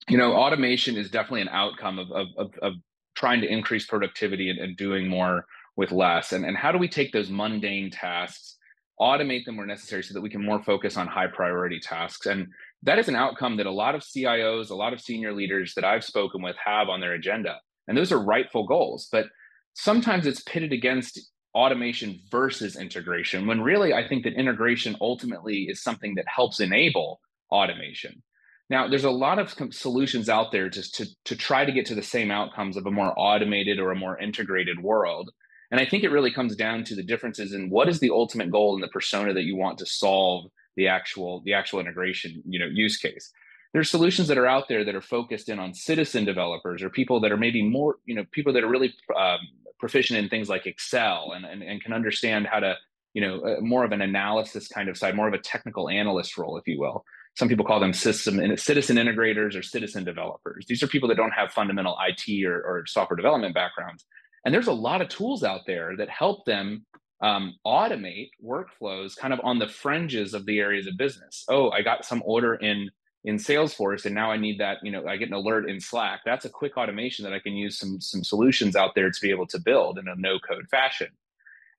You 0.09 0.19
know, 0.19 0.35
automation 0.35 0.97
is 0.97 1.11
definitely 1.11 1.43
an 1.43 1.49
outcome 1.49 1.99
of, 1.99 2.11
of, 2.11 2.27
of, 2.37 2.51
of 2.61 2.73
trying 3.15 3.41
to 3.41 3.49
increase 3.49 3.87
productivity 3.87 4.51
and, 4.51 4.59
and 4.59 4.77
doing 4.77 5.09
more 5.09 5.47
with 5.77 5.93
less? 5.93 6.33
And, 6.33 6.45
and 6.45 6.57
how 6.57 6.73
do 6.73 6.79
we 6.79 6.89
take 6.89 7.13
those 7.13 7.31
mundane 7.31 7.91
tasks 7.91 8.57
automate 9.01 9.45
them 9.45 9.57
where 9.57 9.67
necessary 9.67 10.05
so 10.05 10.15
that 10.15 10.21
we 10.21 10.31
can 10.31 10.45
more 10.45 10.63
focus 10.63 10.97
on 10.97 11.07
high 11.07 11.27
priority 11.27 11.81
tasks? 11.81 12.27
And 12.27 12.47
that 12.85 12.99
is 12.99 13.09
an 13.09 13.17
outcome 13.17 13.57
that 13.57 13.67
a 13.67 13.71
lot 13.71 13.95
of 13.95 14.03
cios 14.03 14.71
a 14.71 14.75
lot 14.75 14.93
of 14.93 15.01
senior 15.01 15.33
leaders 15.33 15.75
that 15.75 15.85
i've 15.85 16.05
spoken 16.05 16.43
with 16.43 16.57
have 16.63 16.89
on 16.89 17.01
their 17.01 17.15
agenda. 17.15 17.59
And 17.89 17.97
those 17.97 18.13
are 18.13 18.23
rightful 18.23 18.67
goals 18.67 19.09
but 19.11 19.27
sometimes 19.75 20.27
it's 20.27 20.43
pitted 20.43 20.73
against 20.73 21.21
automation 21.55 22.21
versus 22.31 22.77
integration 22.77 23.47
when 23.47 23.61
really 23.61 23.93
i 23.93 24.07
think 24.07 24.25
that 24.25 24.35
integration 24.35 24.97
ultimately 25.01 25.65
is 25.65 25.83
something 25.83 26.15
that 26.15 26.25
helps 26.27 26.61
enable 26.61 27.21
automation 27.51 28.23
now, 28.71 28.89
there's 28.89 29.05
a 29.05 29.11
lot 29.11 29.39
of 29.39 29.55
solutions 29.73 30.29
out 30.29 30.51
there 30.51 30.71
just 30.71 30.95
to, 30.97 31.07
to 31.27 31.37
try 31.37 31.65
to 31.65 31.73
get 31.73 31.85
to 31.87 31.95
the 31.95 32.03
same 32.03 32.31
outcomes 32.31 32.77
of 32.77 32.87
a 32.87 32.91
more 32.91 33.13
automated 33.17 33.79
or 33.79 33.91
a 33.91 33.97
more 33.97 34.19
integrated 34.19 34.83
world. 34.83 35.31
And 35.71 35.81
I 35.81 35.87
think 35.87 36.03
it 36.03 36.11
really 36.11 36.33
comes 36.33 36.57
down 36.57 36.85
to 36.85 36.95
the 36.95 37.03
differences 37.03 37.53
in 37.53 37.69
what 37.69 37.89
is 37.89 38.01
the 38.01 38.11
ultimate 38.11 38.51
goal 38.51 38.75
and 38.75 38.83
the 38.83 38.89
persona 38.89 39.35
that 39.35 39.43
you 39.43 39.57
want 39.57 39.79
to 39.79 39.87
solve 39.87 40.47
the 40.77 40.89
actual 40.89 41.41
the 41.45 41.53
actual 41.53 41.79
integration 41.79 42.43
you 42.47 42.59
know 42.59 42.67
use 42.67 42.97
case. 42.97 43.31
There's 43.73 43.91
solutions 43.91 44.29
that 44.29 44.39
are 44.39 44.47
out 44.47 44.69
there 44.69 44.85
that 44.85 44.95
are 44.95 45.01
focused 45.01 45.49
in 45.49 45.59
on 45.59 45.75
citizen 45.75 46.25
developers 46.25 46.83
or 46.83 46.91
people 46.91 47.21
that 47.21 47.33
are 47.33 47.37
maybe 47.37 47.63
more 47.63 47.97
you 48.07 48.15
know 48.15 48.25
people 48.33 48.53
that 48.53 48.65
are 48.65 48.69
really 48.69 48.95
um, 49.17 49.39
proficient 49.79 50.19
in 50.19 50.29
things 50.29 50.49
like 50.49 50.67
Excel 50.67 51.33
and, 51.35 51.45
and 51.45 51.63
and 51.63 51.83
can 51.83 51.93
understand 51.93 52.47
how 52.47 52.61
to 52.61 52.77
you 53.15 53.21
know 53.21 53.41
uh, 53.41 53.61
more 53.61 53.85
of 53.85 53.93
an 53.93 54.01
analysis 54.01 54.69
kind 54.69 54.89
of 54.89 54.97
side, 54.97 55.17
more 55.17 55.29
of 55.29 55.35
a 55.35 55.39
technical 55.39 55.89
analyst 55.89 56.37
role, 56.37 56.57
if 56.57 56.67
you 56.67 56.79
will 56.79 57.05
some 57.37 57.49
people 57.49 57.65
call 57.65 57.81
them 57.81 57.93
system 57.93 58.39
and 58.39 58.59
citizen 58.59 58.97
integrators 58.97 59.57
or 59.57 59.63
citizen 59.63 60.05
developers. 60.05 60.67
These 60.69 60.83
are 60.83 60.87
people 60.87 61.09
that 61.09 61.17
don't 61.17 61.33
have 61.33 61.53
fundamental 61.53 61.97
IT 62.07 62.45
or, 62.47 62.63
or 62.63 62.85
software 62.87 63.17
development 63.17 63.55
backgrounds. 63.55 64.05
And 64.45 64.55
there's 64.55 64.69
a 64.69 64.73
lot 64.73 65.01
of 65.01 65.09
tools 65.09 65.43
out 65.43 65.63
there 65.67 65.97
that 65.97 66.09
help 66.09 66.45
them 66.45 66.85
um, 67.21 67.57
automate 67.67 68.31
workflows 68.45 69.17
kind 69.17 69.33
of 69.33 69.41
on 69.43 69.59
the 69.59 69.67
fringes 69.67 70.35
of 70.35 70.47
the 70.47 70.59
areas 70.59 70.87
of 70.87 70.97
business. 70.97 71.45
Oh, 71.49 71.71
I 71.71 71.83
got 71.83 72.05
some 72.05 72.23
order 72.25 72.55
in 72.55 72.91
in 73.27 73.37
Salesforce, 73.37 74.05
and 74.05 74.15
now 74.15 74.31
I 74.31 74.37
need 74.37 74.61
that. 74.61 74.79
You 74.83 74.93
know, 74.93 75.07
I 75.07 75.17
get 75.17 75.29
an 75.29 75.35
alert 75.35 75.69
in 75.71 75.81
Slack. 75.81 76.21
That's 76.27 76.45
a 76.45 76.51
quick 76.51 76.77
automation 76.77 77.25
that 77.25 77.33
I 77.33 77.39
can 77.39 77.55
use 77.55 77.79
some 77.79 78.01
some 78.01 78.23
solutions 78.23 78.77
out 78.77 78.95
there 78.95 79.11
to 79.11 79.21
be 79.21 79.31
able 79.31 79.47
to 79.49 79.59
build 79.59 79.99
in 79.99 80.07
a 80.07 80.15
no 80.17 80.39
code 80.39 80.69
fashion, 80.71 81.09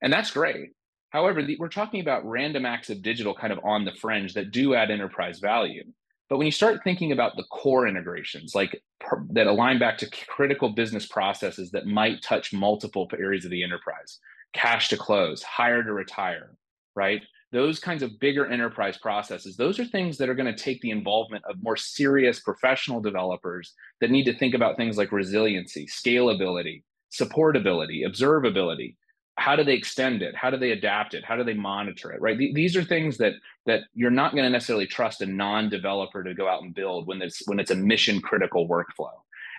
and 0.02 0.12
that's 0.12 0.32
great. 0.32 0.70
However, 1.10 1.42
the, 1.42 1.56
we're 1.58 1.68
talking 1.68 2.00
about 2.00 2.26
random 2.26 2.66
acts 2.66 2.90
of 2.90 3.02
digital 3.02 3.34
kind 3.34 3.52
of 3.52 3.60
on 3.64 3.84
the 3.84 3.92
fringe 3.92 4.34
that 4.34 4.50
do 4.50 4.74
add 4.74 4.90
enterprise 4.90 5.38
value. 5.38 5.84
But 6.28 6.38
when 6.38 6.46
you 6.46 6.52
start 6.52 6.80
thinking 6.82 7.12
about 7.12 7.36
the 7.36 7.44
core 7.44 7.86
integrations, 7.86 8.54
like 8.54 8.82
that 9.30 9.46
align 9.46 9.78
back 9.78 9.96
to 9.98 10.10
critical 10.28 10.70
business 10.70 11.06
processes 11.06 11.70
that 11.70 11.86
might 11.86 12.22
touch 12.22 12.52
multiple 12.52 13.08
areas 13.16 13.44
of 13.44 13.52
the 13.52 13.62
enterprise, 13.62 14.18
cash 14.52 14.88
to 14.88 14.96
close, 14.96 15.42
hire 15.44 15.84
to 15.84 15.92
retire, 15.92 16.56
right? 16.96 17.22
Those 17.52 17.78
kinds 17.78 18.02
of 18.02 18.18
bigger 18.18 18.44
enterprise 18.50 18.98
processes, 18.98 19.56
those 19.56 19.78
are 19.78 19.84
things 19.84 20.18
that 20.18 20.28
are 20.28 20.34
going 20.34 20.52
to 20.52 20.64
take 20.64 20.80
the 20.80 20.90
involvement 20.90 21.44
of 21.48 21.62
more 21.62 21.76
serious 21.76 22.40
professional 22.40 23.00
developers 23.00 23.72
that 24.00 24.10
need 24.10 24.24
to 24.24 24.36
think 24.36 24.54
about 24.54 24.76
things 24.76 24.98
like 24.98 25.12
resiliency, 25.12 25.86
scalability, 25.86 26.82
supportability, 27.12 28.04
observability 28.04 28.96
how 29.38 29.54
do 29.54 29.62
they 29.62 29.74
extend 29.74 30.22
it? 30.22 30.34
How 30.34 30.50
do 30.50 30.56
they 30.56 30.70
adapt 30.70 31.14
it? 31.14 31.24
How 31.24 31.36
do 31.36 31.44
they 31.44 31.54
monitor 31.54 32.12
it 32.12 32.20
right? 32.20 32.38
These 32.38 32.76
are 32.76 32.84
things 32.84 33.18
that 33.18 33.34
that 33.66 33.82
you're 33.94 34.10
not 34.10 34.32
going 34.32 34.44
to 34.44 34.50
necessarily 34.50 34.86
trust 34.86 35.20
a 35.20 35.26
non-developer 35.26 36.24
to 36.24 36.34
go 36.34 36.48
out 36.48 36.62
and 36.62 36.74
build 36.74 37.06
when 37.06 37.22
it's 37.22 37.46
when 37.46 37.60
it's 37.60 37.70
a 37.70 37.76
mission 37.76 38.20
critical 38.20 38.68
workflow. 38.68 39.12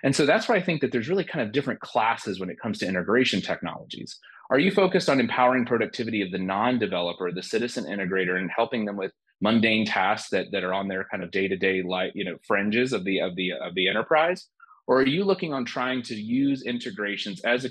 And 0.04 0.14
so 0.14 0.26
that's 0.26 0.48
why 0.48 0.56
i 0.56 0.62
think 0.62 0.80
that 0.80 0.92
there's 0.92 1.08
really 1.08 1.24
kind 1.24 1.44
of 1.44 1.52
different 1.52 1.80
classes 1.80 2.38
when 2.38 2.50
it 2.50 2.60
comes 2.60 2.78
to 2.78 2.86
integration 2.86 3.40
technologies. 3.40 4.18
Are 4.50 4.58
you 4.58 4.70
focused 4.70 5.08
on 5.08 5.20
empowering 5.20 5.66
productivity 5.66 6.22
of 6.22 6.32
the 6.32 6.38
non-developer 6.38 7.30
the 7.32 7.42
citizen 7.42 7.84
integrator 7.84 8.38
and 8.38 8.50
helping 8.50 8.84
them 8.84 8.96
with 8.96 9.12
mundane 9.40 9.86
tasks 9.86 10.30
that, 10.30 10.46
that 10.52 10.64
are 10.64 10.72
on 10.72 10.88
their 10.88 11.04
kind 11.04 11.22
of 11.22 11.30
day-to-day 11.30 11.82
life 11.82 12.12
you 12.14 12.24
know 12.24 12.36
fringes 12.46 12.92
of 12.92 13.04
the 13.04 13.20
of 13.20 13.36
the 13.36 13.52
of 13.52 13.74
the 13.74 13.88
enterprise? 13.88 14.48
Or 14.88 15.00
are 15.00 15.06
you 15.06 15.22
looking 15.22 15.52
on 15.52 15.66
trying 15.66 16.02
to 16.04 16.14
use 16.14 16.62
integrations 16.62 17.42
as 17.42 17.66
a 17.66 17.70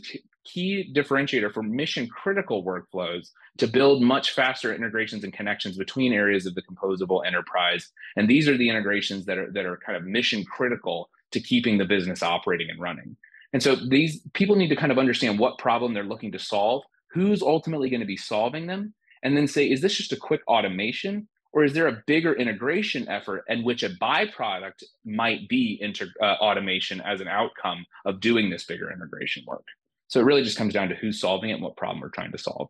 key 0.51 0.91
differentiator 0.93 1.53
for 1.53 1.63
mission 1.63 2.07
critical 2.07 2.63
workflows 2.63 3.31
to 3.57 3.67
build 3.67 4.01
much 4.01 4.31
faster 4.31 4.73
integrations 4.73 5.23
and 5.23 5.33
connections 5.33 5.77
between 5.77 6.13
areas 6.13 6.45
of 6.45 6.55
the 6.55 6.61
composable 6.61 7.25
enterprise? 7.25 7.91
And 8.15 8.29
these 8.29 8.47
are 8.47 8.57
the 8.57 8.69
integrations 8.69 9.25
that 9.25 9.37
are 9.37 9.51
that 9.51 9.65
are 9.65 9.77
kind 9.77 9.97
of 9.97 10.05
mission 10.05 10.43
critical 10.45 11.09
to 11.31 11.39
keeping 11.39 11.77
the 11.77 11.85
business 11.85 12.23
operating 12.23 12.69
and 12.69 12.79
running. 12.79 13.17
And 13.53 13.61
so 13.61 13.75
these 13.75 14.21
people 14.33 14.55
need 14.55 14.69
to 14.69 14.75
kind 14.75 14.91
of 14.91 14.97
understand 14.97 15.39
what 15.39 15.57
problem 15.57 15.93
they're 15.93 16.03
looking 16.03 16.31
to 16.33 16.39
solve, 16.39 16.83
who's 17.11 17.41
ultimately 17.41 17.89
going 17.89 18.01
to 18.01 18.05
be 18.05 18.17
solving 18.17 18.67
them, 18.67 18.93
and 19.23 19.35
then 19.35 19.47
say, 19.47 19.69
is 19.69 19.81
this 19.81 19.95
just 19.95 20.13
a 20.13 20.17
quick 20.17 20.41
automation 20.47 21.27
or 21.53 21.63
is 21.63 21.73
there 21.73 21.87
a 21.87 22.03
bigger 22.05 22.33
integration 22.33 23.07
effort 23.07 23.43
in 23.47 23.63
which 23.63 23.81
a 23.83 23.89
byproduct 23.89 24.83
might 25.05 25.47
be 25.47 25.77
inter- 25.81 26.13
uh, 26.21 26.35
automation 26.39 27.01
as 27.01 27.21
an 27.21 27.27
outcome 27.27 27.85
of 28.05 28.19
doing 28.19 28.49
this 28.49 28.65
bigger 28.65 28.91
integration 28.91 29.43
work? 29.47 29.65
So 30.07 30.19
it 30.19 30.23
really 30.23 30.43
just 30.43 30.57
comes 30.57 30.73
down 30.73 30.89
to 30.89 30.95
who's 30.95 31.19
solving 31.19 31.49
it 31.49 31.53
and 31.53 31.63
what 31.63 31.75
problem 31.75 32.01
we're 32.01 32.09
trying 32.09 32.31
to 32.31 32.37
solve. 32.37 32.69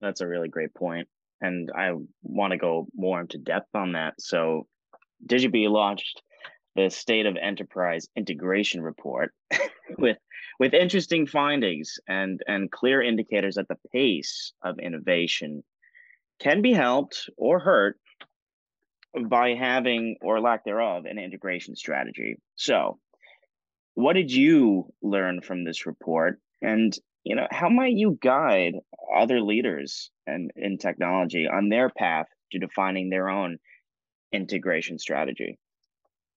That's 0.00 0.20
a 0.20 0.26
really 0.26 0.48
great 0.48 0.74
point. 0.74 1.08
And 1.40 1.70
I 1.76 1.92
want 2.22 2.52
to 2.52 2.56
go 2.56 2.88
more 2.94 3.20
into 3.20 3.38
depth 3.38 3.74
on 3.74 3.92
that. 3.92 4.14
So 4.18 4.66
Digibee 5.26 5.70
launched 5.70 6.22
the 6.74 6.90
State 6.90 7.26
of 7.26 7.36
Enterprise 7.36 8.08
Integration 8.16 8.82
Report 8.82 9.32
with 9.98 10.16
with 10.60 10.74
interesting 10.74 11.26
findings 11.26 11.98
and 12.08 12.40
and 12.46 12.70
clear 12.70 13.02
indicators 13.02 13.56
that 13.56 13.68
the 13.68 13.78
pace 13.92 14.52
of 14.62 14.78
innovation 14.78 15.62
can 16.40 16.62
be 16.62 16.72
helped 16.72 17.28
or 17.36 17.58
hurt 17.58 17.98
by 19.28 19.54
having 19.54 20.16
or 20.20 20.40
lack 20.40 20.64
thereof 20.64 21.04
an 21.06 21.18
integration 21.18 21.74
strategy. 21.74 22.36
So, 22.56 22.98
what 23.98 24.12
did 24.12 24.30
you 24.30 24.94
learn 25.02 25.40
from 25.40 25.64
this 25.64 25.84
report 25.84 26.38
and 26.62 26.96
you 27.24 27.34
know 27.34 27.48
how 27.50 27.68
might 27.68 27.94
you 27.94 28.16
guide 28.22 28.74
other 29.12 29.40
leaders 29.40 30.12
and 30.24 30.52
in 30.54 30.78
technology 30.78 31.48
on 31.48 31.68
their 31.68 31.90
path 31.90 32.26
to 32.52 32.60
defining 32.60 33.10
their 33.10 33.28
own 33.28 33.58
integration 34.32 35.00
strategy? 35.00 35.58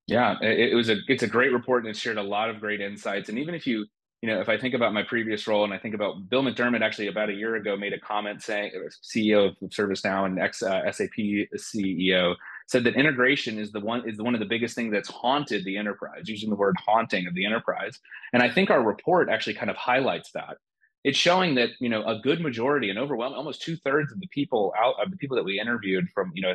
Yeah, 0.08 0.38
it, 0.42 0.72
it 0.72 0.76
was 0.76 0.90
a 0.90 0.98
it's 1.08 1.22
a 1.22 1.28
great 1.28 1.54
report 1.54 1.86
and 1.86 1.96
it 1.96 1.98
shared 2.00 2.18
a 2.18 2.24
lot 2.24 2.50
of 2.50 2.60
great 2.60 2.82
insights 2.82 3.30
and 3.30 3.38
even 3.38 3.54
if 3.54 3.68
you 3.68 3.86
you 4.24 4.30
know, 4.30 4.40
if 4.40 4.50
I 4.50 4.58
think 4.58 4.76
about 4.76 4.94
my 4.94 5.04
previous 5.04 5.48
role 5.48 5.64
and 5.64 5.74
I 5.74 5.80
think 5.80 5.96
about 5.96 6.30
Bill 6.30 6.44
McDermott, 6.44 6.82
actually 6.82 7.08
about 7.08 7.30
a 7.30 7.34
year 7.34 7.56
ago 7.56 7.76
made 7.76 7.94
a 7.94 8.00
comment 8.00 8.44
saying, 8.44 8.72
CEO 9.04 9.50
of 9.50 9.70
ServiceNow 9.70 10.26
and 10.26 10.40
ex 10.40 10.62
uh, 10.62 10.92
SAP 10.92 11.18
CEO, 11.58 12.36
said 12.68 12.84
that 12.84 12.96
integration 12.96 13.60
is 13.60 13.72
the 13.72 13.80
one 13.80 14.08
is 14.08 14.22
one 14.22 14.34
of 14.34 14.40
the 14.40 14.46
biggest 14.46 14.76
things 14.76 14.92
that's 14.92 15.10
haunted 15.10 15.66
the 15.66 15.78
enterprise, 15.78 16.24
using 16.26 16.50
the 16.50 16.56
word 16.56 16.76
haunting 16.86 17.28
of 17.28 17.34
the 17.34 17.46
enterprise. 17.46 18.00
And 18.34 18.42
I 18.42 18.52
think 18.52 18.70
our 18.70 18.82
report 18.82 19.30
actually 19.30 19.56
kind 19.56 19.70
of 19.70 19.76
highlights 19.76 20.32
that 20.34 20.58
it's 21.04 21.18
showing 21.18 21.56
that 21.56 21.70
you 21.80 21.90
know 21.90 22.06
a 22.06 22.20
good 22.20 22.42
majority 22.42 22.90
and 22.90 23.00
overwhelming 23.00 23.38
almost 23.38 23.62
two 23.62 23.76
thirds 23.78 24.12
of 24.12 24.20
the 24.20 24.28
people 24.28 24.74
out 24.78 24.96
of 25.04 25.10
the 25.10 25.18
people 25.18 25.36
that 25.36 25.44
we 25.44 25.60
interviewed 25.60 26.08
from 26.14 26.32
you 26.34 26.42
know 26.42 26.54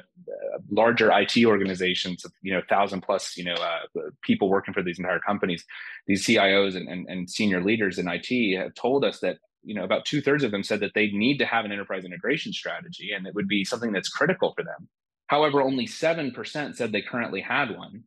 larger 0.70 1.10
IT 1.12 1.36
organizations 1.44 2.24
you 2.42 2.52
know 2.52 2.62
thousand 2.68 3.00
plus 3.00 3.36
you 3.36 3.44
know 3.44 3.54
uh, 3.54 4.00
people 4.22 4.48
working 4.48 4.72
for 4.72 4.82
these 4.82 4.98
entire 4.98 5.20
companies, 5.20 5.64
these 6.06 6.24
CIOs 6.24 6.76
and, 6.76 6.88
and, 6.88 7.08
and 7.08 7.28
senior 7.28 7.62
leaders 7.62 7.98
in 7.98 8.08
IT 8.08 8.56
have 8.56 8.74
told 8.74 9.04
us 9.04 9.20
that 9.20 9.38
you 9.64 9.74
know 9.74 9.84
about 9.84 10.04
two 10.04 10.20
thirds 10.20 10.44
of 10.44 10.52
them 10.52 10.62
said 10.62 10.80
that 10.80 10.92
they 10.94 11.08
need 11.08 11.38
to 11.38 11.46
have 11.46 11.64
an 11.64 11.72
enterprise 11.72 12.04
integration 12.04 12.52
strategy 12.52 13.10
and 13.12 13.26
it 13.26 13.34
would 13.34 13.48
be 13.48 13.64
something 13.64 13.92
that's 13.92 14.08
critical 14.08 14.52
for 14.56 14.62
them. 14.62 14.88
However, 15.26 15.60
only 15.62 15.86
seven 15.86 16.30
percent 16.32 16.76
said 16.76 16.92
they 16.92 17.02
currently 17.02 17.40
had 17.40 17.76
one. 17.76 18.04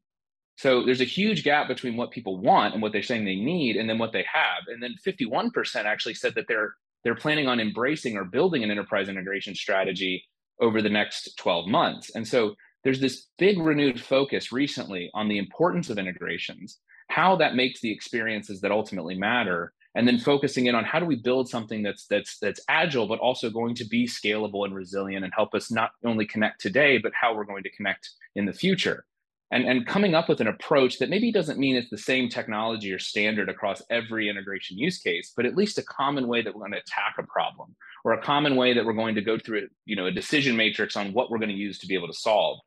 So 0.58 0.84
there's 0.84 1.02
a 1.02 1.06
huge 1.06 1.44
gap 1.44 1.68
between 1.68 1.96
what 1.96 2.12
people 2.12 2.38
want 2.38 2.74
and 2.74 2.82
what 2.82 2.92
they're 2.92 3.02
saying 3.02 3.26
they 3.26 3.36
need, 3.36 3.78
and 3.78 3.90
then 3.90 3.98
what 3.98 4.12
they 4.12 4.26
have. 4.32 4.64
And 4.68 4.84
then 4.84 4.96
51% 5.06 5.86
actually 5.86 6.16
said 6.16 6.36
that 6.36 6.46
they're 6.48 6.74
they're 7.04 7.16
planning 7.16 7.48
on 7.48 7.60
embracing 7.60 8.18
or 8.18 8.26
building 8.26 8.64
an 8.64 8.72
enterprise 8.72 9.08
integration 9.08 9.56
strategy 9.56 10.24
over 10.60 10.82
the 10.82 10.90
next 10.90 11.38
12 11.38 11.68
months. 11.68 12.10
And 12.14 12.28
so 12.28 12.56
there's 12.84 13.00
this 13.00 13.28
big 13.38 13.60
renewed 13.60 14.02
focus 14.02 14.52
recently 14.52 15.10
on 15.14 15.28
the 15.28 15.38
importance 15.38 15.90
of 15.90 15.98
integrations, 15.98 16.80
how 17.10 17.36
that 17.38 17.56
makes 17.56 17.82
the 17.82 17.92
experiences 17.92 18.62
that 18.62 18.72
ultimately 18.72 19.16
matter, 19.16 19.74
and 20.00 20.08
then 20.08 20.18
focusing 20.18 20.68
in 20.68 20.76
on 20.76 20.86
how 20.86 20.98
do 20.98 21.06
we 21.06 21.18
build 21.18 21.50
something 21.50 21.84
that's 21.84 22.06
that's 22.06 22.40
that's 22.40 22.62
agile 22.70 23.06
but 23.06 23.20
also 23.20 23.50
going 23.50 23.76
to 23.76 23.84
be 23.84 24.08
scalable 24.08 24.64
and 24.64 24.74
resilient 24.74 25.26
and 25.26 25.34
help 25.36 25.54
us 25.54 25.70
not 25.70 25.92
only 26.06 26.26
connect 26.26 26.62
today 26.62 26.98
but 26.98 27.12
how 27.14 27.36
we're 27.36 27.44
going 27.44 27.64
to 27.64 27.70
connect 27.72 28.10
in 28.38 28.46
the 28.46 28.54
future 28.54 29.04
and, 29.52 29.66
and 29.66 29.86
coming 29.86 30.16
up 30.16 30.30
with 30.30 30.40
an 30.40 30.48
approach 30.48 31.00
that 31.00 31.10
maybe 31.10 31.34
doesn't 31.34 31.60
mean 31.60 31.76
it's 31.76 31.90
the 31.90 31.98
same 31.98 32.30
technology 32.30 32.94
or 32.94 33.00
standard 33.00 33.50
across 33.50 33.82
every 33.90 34.30
integration 34.30 34.78
use 34.78 35.00
case, 35.00 35.34
but 35.36 35.46
at 35.46 35.56
least 35.56 35.80
a 35.80 35.84
common 35.84 36.28
way 36.28 36.42
that 36.42 36.54
we're 36.54 36.62
going 36.62 36.74
to 36.74 36.78
attack 36.78 37.16
a 37.18 37.24
problem 37.24 37.76
or 38.06 38.14
a 38.14 38.22
common 38.22 38.56
way 38.56 38.74
that 38.74 38.86
we're 38.86 38.94
going 38.94 39.16
to 39.16 39.22
go 39.22 39.38
through 39.40 39.68
you 39.86 39.96
know, 39.96 40.06
a 40.06 40.12
decision 40.12 40.56
matrix 40.56 40.96
on 40.96 41.14
what 41.14 41.32
we're 41.32 41.40
going 41.40 41.50
to 41.50 41.56
use 41.56 41.80
to 41.80 41.88
be 41.88 41.96
able 41.96 42.08
to 42.08 42.14
solve. 42.14 42.60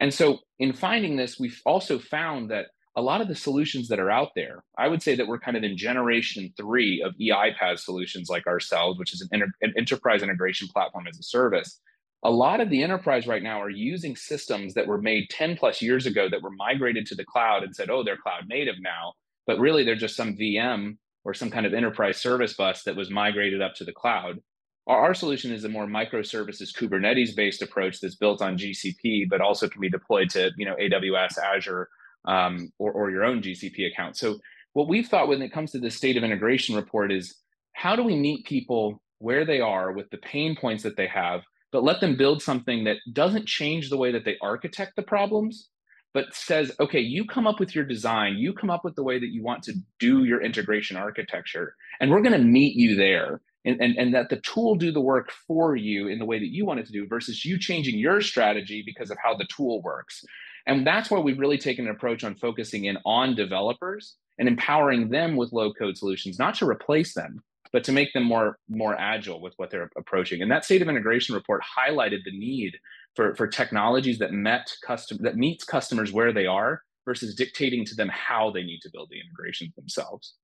And 0.00 0.12
so 0.12 0.40
in 0.58 0.74
finding 0.74 1.16
this, 1.16 1.40
we've 1.40 1.60
also 1.64 1.98
found 1.98 2.50
that 2.50 2.66
a 2.98 3.02
lot 3.02 3.20
of 3.20 3.28
the 3.28 3.34
solutions 3.34 3.88
that 3.88 4.00
are 4.00 4.10
out 4.10 4.30
there, 4.34 4.64
I 4.76 4.88
would 4.88 5.02
say 5.02 5.14
that 5.14 5.26
we're 5.26 5.38
kind 5.38 5.56
of 5.56 5.62
in 5.62 5.76
generation 5.76 6.52
three 6.56 7.02
of 7.02 7.14
EIPaaS 7.20 7.80
solutions 7.80 8.28
like 8.28 8.46
ourselves, 8.46 8.98
which 8.98 9.12
is 9.14 9.20
an, 9.20 9.28
inter- 9.32 9.52
an 9.62 9.72
enterprise 9.76 10.22
integration 10.22 10.68
platform 10.68 11.06
as 11.06 11.18
a 11.18 11.22
service 11.22 11.80
a 12.24 12.30
lot 12.30 12.60
of 12.60 12.70
the 12.70 12.82
enterprise 12.82 13.26
right 13.26 13.42
now 13.42 13.62
are 13.62 13.70
using 13.70 14.16
systems 14.16 14.74
that 14.74 14.86
were 14.86 15.00
made 15.00 15.30
10 15.30 15.56
plus 15.56 15.80
years 15.80 16.06
ago 16.06 16.28
that 16.28 16.42
were 16.42 16.50
migrated 16.50 17.06
to 17.06 17.14
the 17.14 17.24
cloud 17.24 17.62
and 17.62 17.74
said, 17.74 17.90
oh, 17.90 18.02
they're 18.02 18.16
cloud 18.16 18.48
native 18.48 18.76
now. 18.80 19.12
But 19.46 19.60
really, 19.60 19.84
they're 19.84 19.94
just 19.94 20.16
some 20.16 20.36
VM 20.36 20.96
or 21.24 21.32
some 21.32 21.50
kind 21.50 21.64
of 21.64 21.74
enterprise 21.74 22.18
service 22.18 22.54
bus 22.54 22.82
that 22.84 22.96
was 22.96 23.10
migrated 23.10 23.62
up 23.62 23.74
to 23.76 23.84
the 23.84 23.92
cloud. 23.92 24.40
Our, 24.86 24.98
our 24.98 25.14
solution 25.14 25.52
is 25.52 25.64
a 25.64 25.68
more 25.68 25.86
microservices 25.86 26.76
Kubernetes 26.76 27.36
based 27.36 27.62
approach 27.62 28.00
that's 28.00 28.16
built 28.16 28.42
on 28.42 28.58
GCP, 28.58 29.28
but 29.28 29.40
also 29.40 29.68
can 29.68 29.80
be 29.80 29.90
deployed 29.90 30.30
to 30.30 30.50
you 30.56 30.66
know 30.66 30.74
AWS, 30.74 31.38
Azure, 31.38 31.88
um, 32.24 32.72
or, 32.78 32.92
or 32.92 33.10
your 33.10 33.24
own 33.24 33.42
GCP 33.42 33.90
account. 33.90 34.16
So 34.16 34.38
what 34.72 34.88
we've 34.88 35.06
thought 35.06 35.28
when 35.28 35.42
it 35.42 35.52
comes 35.52 35.72
to 35.72 35.78
the 35.78 35.90
state 35.90 36.16
of 36.16 36.24
integration 36.24 36.74
report 36.74 37.12
is 37.12 37.36
how 37.72 37.96
do 37.96 38.02
we 38.02 38.16
meet 38.16 38.46
people 38.46 39.00
where 39.18 39.44
they 39.44 39.60
are 39.60 39.92
with 39.92 40.10
the 40.10 40.18
pain 40.18 40.56
points 40.56 40.82
that 40.82 40.96
they 40.96 41.06
have 41.06 41.42
but 41.72 41.84
let 41.84 42.00
them 42.00 42.16
build 42.16 42.42
something 42.42 42.84
that 42.84 42.96
doesn't 43.12 43.46
change 43.46 43.90
the 43.90 43.96
way 43.96 44.12
that 44.12 44.24
they 44.24 44.36
architect 44.40 44.96
the 44.96 45.02
problems, 45.02 45.68
but 46.14 46.34
says, 46.34 46.72
okay, 46.80 47.00
you 47.00 47.26
come 47.26 47.46
up 47.46 47.60
with 47.60 47.74
your 47.74 47.84
design, 47.84 48.36
you 48.38 48.52
come 48.52 48.70
up 48.70 48.84
with 48.84 48.94
the 48.94 49.02
way 49.02 49.18
that 49.18 49.28
you 49.28 49.42
want 49.42 49.62
to 49.64 49.74
do 49.98 50.24
your 50.24 50.42
integration 50.42 50.96
architecture, 50.96 51.74
and 52.00 52.10
we're 52.10 52.22
going 52.22 52.38
to 52.38 52.44
meet 52.44 52.74
you 52.74 52.96
there. 52.96 53.40
And, 53.64 53.80
and, 53.82 53.98
and 53.98 54.14
that 54.14 54.30
the 54.30 54.40
tool 54.40 54.76
do 54.76 54.92
the 54.92 55.00
work 55.00 55.30
for 55.46 55.76
you 55.76 56.06
in 56.06 56.20
the 56.20 56.24
way 56.24 56.38
that 56.38 56.54
you 56.54 56.64
want 56.64 56.80
it 56.80 56.86
to 56.86 56.92
do 56.92 57.06
versus 57.06 57.44
you 57.44 57.58
changing 57.58 57.98
your 57.98 58.22
strategy 58.22 58.82
because 58.86 59.10
of 59.10 59.18
how 59.22 59.36
the 59.36 59.46
tool 59.54 59.82
works. 59.82 60.24
And 60.68 60.86
that's 60.86 61.10
why 61.10 61.18
we've 61.18 61.38
really 61.38 61.58
taken 61.58 61.86
an 61.86 61.90
approach 61.90 62.22
on 62.22 62.34
focusing 62.34 62.84
in 62.84 62.98
on 63.06 63.34
developers 63.34 64.16
and 64.38 64.46
empowering 64.46 65.08
them 65.08 65.34
with 65.34 65.52
low 65.52 65.72
code 65.72 65.96
solutions, 65.96 66.38
not 66.38 66.54
to 66.56 66.68
replace 66.68 67.14
them, 67.14 67.42
but 67.72 67.84
to 67.84 67.92
make 67.92 68.12
them 68.12 68.24
more 68.24 68.58
more 68.68 68.94
agile 68.98 69.40
with 69.40 69.54
what 69.56 69.70
they're 69.70 69.90
approaching. 69.96 70.42
And 70.42 70.50
that 70.50 70.64
state 70.64 70.82
of 70.82 70.88
integration 70.88 71.34
report 71.34 71.62
highlighted 71.62 72.18
the 72.24 72.38
need 72.38 72.74
for, 73.16 73.34
for 73.34 73.46
technologies 73.46 74.18
that 74.18 74.32
met 74.32 74.70
custom 74.86 75.18
that 75.22 75.36
meets 75.36 75.64
customers 75.64 76.12
where 76.12 76.32
they 76.32 76.46
are 76.46 76.82
versus 77.06 77.34
dictating 77.34 77.86
to 77.86 77.94
them 77.94 78.10
how 78.12 78.50
they 78.50 78.62
need 78.62 78.80
to 78.82 78.90
build 78.92 79.08
the 79.10 79.18
integrations 79.18 79.74
themselves. 79.74 80.34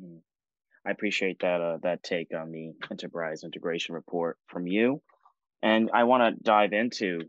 Mm. 0.00 0.20
I 0.86 0.90
appreciate 0.92 1.40
that 1.40 1.60
uh, 1.60 1.78
that 1.82 2.04
take 2.04 2.28
on 2.32 2.52
the 2.52 2.72
enterprise 2.90 3.42
integration 3.42 3.96
report 3.96 4.38
from 4.46 4.68
you, 4.68 5.02
and 5.62 5.90
I 5.92 6.04
want 6.04 6.22
to 6.36 6.42
dive 6.42 6.72
into 6.72 7.22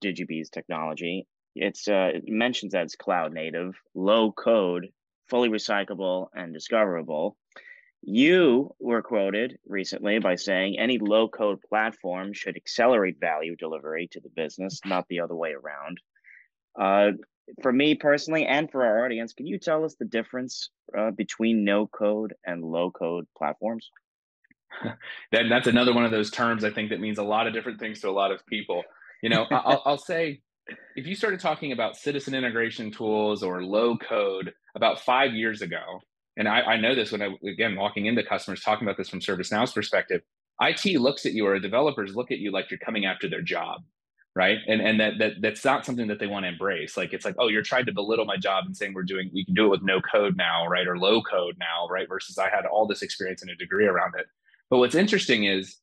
Digibee's 0.00 0.50
technology. 0.50 1.26
It's 1.54 1.88
uh, 1.88 2.10
it 2.14 2.28
mentions 2.28 2.72
that 2.72 2.84
it's 2.84 2.96
cloud 2.96 3.32
native, 3.32 3.74
low 3.94 4.32
code, 4.32 4.88
fully 5.28 5.48
recyclable, 5.48 6.28
and 6.34 6.52
discoverable. 6.52 7.36
You 8.02 8.74
were 8.78 9.02
quoted 9.02 9.58
recently 9.66 10.18
by 10.20 10.36
saying 10.36 10.78
any 10.78 10.98
low 10.98 11.28
code 11.28 11.60
platform 11.68 12.32
should 12.32 12.56
accelerate 12.56 13.20
value 13.20 13.56
delivery 13.56 14.08
to 14.12 14.20
the 14.20 14.30
business, 14.30 14.80
not 14.86 15.06
the 15.08 15.20
other 15.20 15.34
way 15.34 15.52
around. 15.52 16.00
Uh, 16.80 17.12
for 17.62 17.72
me 17.72 17.94
personally, 17.94 18.46
and 18.46 18.70
for 18.70 18.84
our 18.84 19.04
audience, 19.04 19.32
can 19.32 19.46
you 19.46 19.58
tell 19.58 19.84
us 19.84 19.96
the 19.96 20.04
difference 20.04 20.70
uh, 20.96 21.10
between 21.10 21.64
no 21.64 21.86
code 21.86 22.32
and 22.46 22.64
low 22.64 22.90
code 22.90 23.26
platforms? 23.36 23.90
that, 25.32 25.48
that's 25.48 25.66
another 25.66 25.92
one 25.92 26.04
of 26.04 26.10
those 26.10 26.30
terms 26.30 26.64
I 26.64 26.70
think 26.70 26.90
that 26.90 27.00
means 27.00 27.18
a 27.18 27.24
lot 27.24 27.46
of 27.46 27.52
different 27.52 27.80
things 27.80 28.00
to 28.00 28.08
a 28.08 28.12
lot 28.12 28.30
of 28.30 28.46
people. 28.46 28.82
You 29.22 29.28
know, 29.28 29.46
I'll, 29.50 29.82
I'll 29.84 29.98
say 29.98 30.40
if 30.96 31.06
you 31.06 31.14
started 31.14 31.40
talking 31.40 31.72
about 31.72 31.96
citizen 31.96 32.34
integration 32.34 32.90
tools 32.90 33.42
or 33.42 33.62
low 33.62 33.96
code 33.96 34.52
about 34.74 35.00
five 35.00 35.32
years 35.32 35.62
ago, 35.62 36.00
and 36.36 36.48
I, 36.48 36.60
I 36.62 36.76
know 36.76 36.94
this 36.94 37.12
when 37.12 37.22
I 37.22 37.34
again 37.46 37.76
walking 37.76 38.06
into 38.06 38.22
customers 38.22 38.62
talking 38.62 38.86
about 38.86 38.96
this 38.96 39.08
from 39.08 39.20
ServiceNow's 39.20 39.72
perspective. 39.72 40.22
IT 40.60 41.00
looks 41.00 41.24
at 41.24 41.32
you 41.32 41.46
or 41.46 41.58
developers 41.58 42.14
look 42.14 42.30
at 42.30 42.38
you 42.38 42.50
like 42.50 42.70
you're 42.70 42.78
coming 42.78 43.06
after 43.06 43.28
their 43.28 43.42
job, 43.42 43.82
right? 44.34 44.58
And 44.66 44.80
and 44.80 45.00
that 45.00 45.14
that 45.18 45.32
that's 45.40 45.64
not 45.64 45.84
something 45.84 46.06
that 46.08 46.18
they 46.18 46.26
want 46.26 46.44
to 46.44 46.48
embrace. 46.50 46.96
Like 46.96 47.12
it's 47.12 47.24
like, 47.24 47.36
oh, 47.38 47.48
you're 47.48 47.62
trying 47.62 47.86
to 47.86 47.92
belittle 47.92 48.24
my 48.26 48.36
job 48.36 48.64
and 48.66 48.76
saying 48.76 48.94
we're 48.94 49.02
doing 49.02 49.30
we 49.32 49.44
can 49.44 49.54
do 49.54 49.66
it 49.66 49.70
with 49.70 49.82
no 49.82 50.00
code 50.00 50.36
now, 50.36 50.66
right? 50.66 50.86
Or 50.86 50.98
low 50.98 51.22
code 51.22 51.56
now, 51.58 51.88
right? 51.88 52.08
Versus 52.08 52.38
I 52.38 52.48
had 52.50 52.66
all 52.66 52.86
this 52.86 53.02
experience 53.02 53.42
and 53.42 53.50
a 53.50 53.56
degree 53.56 53.86
around 53.86 54.14
it. 54.18 54.26
But 54.68 54.78
what's 54.78 54.94
interesting 54.94 55.44
is 55.44 55.76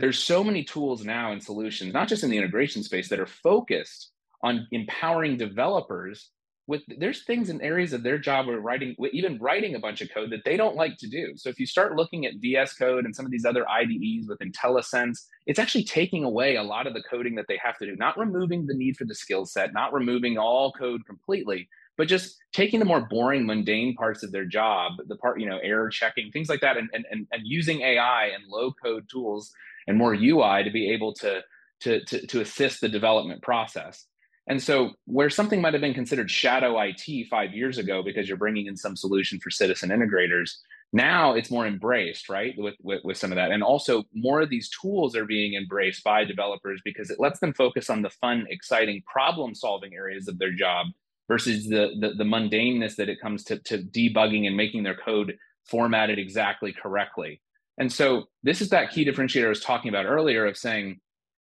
there's 0.00 0.18
so 0.18 0.42
many 0.42 0.64
tools 0.64 1.04
now 1.04 1.32
and 1.32 1.42
solutions, 1.42 1.92
not 1.92 2.08
just 2.08 2.24
in 2.24 2.30
the 2.30 2.38
integration 2.38 2.82
space, 2.82 3.08
that 3.08 3.20
are 3.20 3.26
focused 3.26 4.10
on 4.42 4.66
empowering 4.72 5.36
developers 5.36 6.30
with 6.70 6.82
there's 6.98 7.24
things 7.24 7.50
in 7.50 7.60
areas 7.60 7.92
of 7.92 8.04
their 8.04 8.16
job 8.16 8.46
where 8.46 8.60
writing 8.60 8.94
even 9.12 9.38
writing 9.38 9.74
a 9.74 9.80
bunch 9.80 10.00
of 10.00 10.08
code 10.14 10.30
that 10.30 10.44
they 10.44 10.56
don't 10.56 10.76
like 10.76 10.96
to 10.98 11.08
do. 11.08 11.32
So 11.36 11.48
if 11.48 11.58
you 11.58 11.66
start 11.66 11.96
looking 11.96 12.26
at 12.26 12.34
vs 12.40 12.74
code 12.74 13.04
and 13.04 13.14
some 13.14 13.26
of 13.26 13.32
these 13.32 13.44
other 13.44 13.68
ides 13.68 14.28
with 14.28 14.38
intellisense 14.38 15.18
it's 15.46 15.58
actually 15.58 15.82
taking 15.82 16.22
away 16.22 16.56
a 16.56 16.62
lot 16.62 16.86
of 16.86 16.94
the 16.94 17.02
coding 17.02 17.34
that 17.34 17.46
they 17.48 17.58
have 17.62 17.76
to 17.78 17.86
do 17.86 17.96
not 17.96 18.16
removing 18.16 18.66
the 18.66 18.74
need 18.74 18.96
for 18.96 19.04
the 19.04 19.14
skill 19.14 19.44
set 19.44 19.72
not 19.72 19.92
removing 19.92 20.38
all 20.38 20.72
code 20.72 21.04
completely 21.06 21.68
but 21.96 22.06
just 22.06 22.36
taking 22.52 22.78
the 22.78 22.86
more 22.86 23.00
boring 23.00 23.44
mundane 23.44 23.94
parts 23.96 24.22
of 24.22 24.30
their 24.30 24.44
job 24.44 24.92
the 25.08 25.16
part 25.16 25.40
you 25.40 25.48
know 25.48 25.58
error 25.58 25.88
checking 25.88 26.30
things 26.30 26.48
like 26.48 26.60
that 26.60 26.76
and 26.76 26.88
and, 26.92 27.04
and, 27.10 27.26
and 27.32 27.42
using 27.44 27.80
ai 27.80 28.26
and 28.26 28.44
low 28.48 28.72
code 28.72 29.04
tools 29.10 29.52
and 29.86 29.98
more 29.98 30.14
ui 30.14 30.64
to 30.64 30.70
be 30.70 30.90
able 30.90 31.12
to 31.14 31.40
to, 31.80 32.04
to, 32.04 32.26
to 32.26 32.40
assist 32.42 32.82
the 32.82 32.88
development 32.88 33.42
process 33.42 34.06
and 34.50 34.60
so, 34.60 34.90
where 35.04 35.30
something 35.30 35.60
might 35.60 35.74
have 35.74 35.80
been 35.80 35.94
considered 35.94 36.28
shadow 36.28 36.76
IT 36.80 37.28
five 37.30 37.52
years 37.52 37.78
ago 37.78 38.02
because 38.02 38.26
you're 38.26 38.36
bringing 38.36 38.66
in 38.66 38.76
some 38.76 38.96
solution 38.96 39.38
for 39.38 39.48
citizen 39.48 39.90
integrators, 39.90 40.56
now 40.92 41.34
it's 41.34 41.52
more 41.52 41.68
embraced, 41.68 42.28
right? 42.28 42.54
With, 42.58 42.74
with, 42.82 43.04
with 43.04 43.16
some 43.16 43.30
of 43.30 43.36
that. 43.36 43.52
And 43.52 43.62
also, 43.62 44.02
more 44.12 44.40
of 44.40 44.50
these 44.50 44.68
tools 44.70 45.14
are 45.14 45.24
being 45.24 45.54
embraced 45.54 46.02
by 46.02 46.24
developers 46.24 46.80
because 46.84 47.10
it 47.10 47.20
lets 47.20 47.38
them 47.38 47.54
focus 47.54 47.88
on 47.88 48.02
the 48.02 48.10
fun, 48.10 48.46
exciting 48.50 49.04
problem 49.06 49.54
solving 49.54 49.94
areas 49.94 50.26
of 50.26 50.38
their 50.40 50.52
job 50.52 50.88
versus 51.28 51.68
the, 51.68 51.92
the, 52.00 52.14
the 52.14 52.24
mundaneness 52.24 52.96
that 52.96 53.08
it 53.08 53.20
comes 53.20 53.44
to, 53.44 53.58
to 53.60 53.78
debugging 53.78 54.48
and 54.48 54.56
making 54.56 54.82
their 54.82 54.96
code 54.96 55.36
formatted 55.64 56.18
exactly 56.18 56.72
correctly. 56.72 57.40
And 57.78 57.92
so, 57.92 58.24
this 58.42 58.60
is 58.60 58.70
that 58.70 58.90
key 58.90 59.04
differentiator 59.04 59.46
I 59.46 59.48
was 59.48 59.60
talking 59.60 59.88
about 59.88 60.06
earlier 60.06 60.46
of 60.46 60.56
saying, 60.56 61.00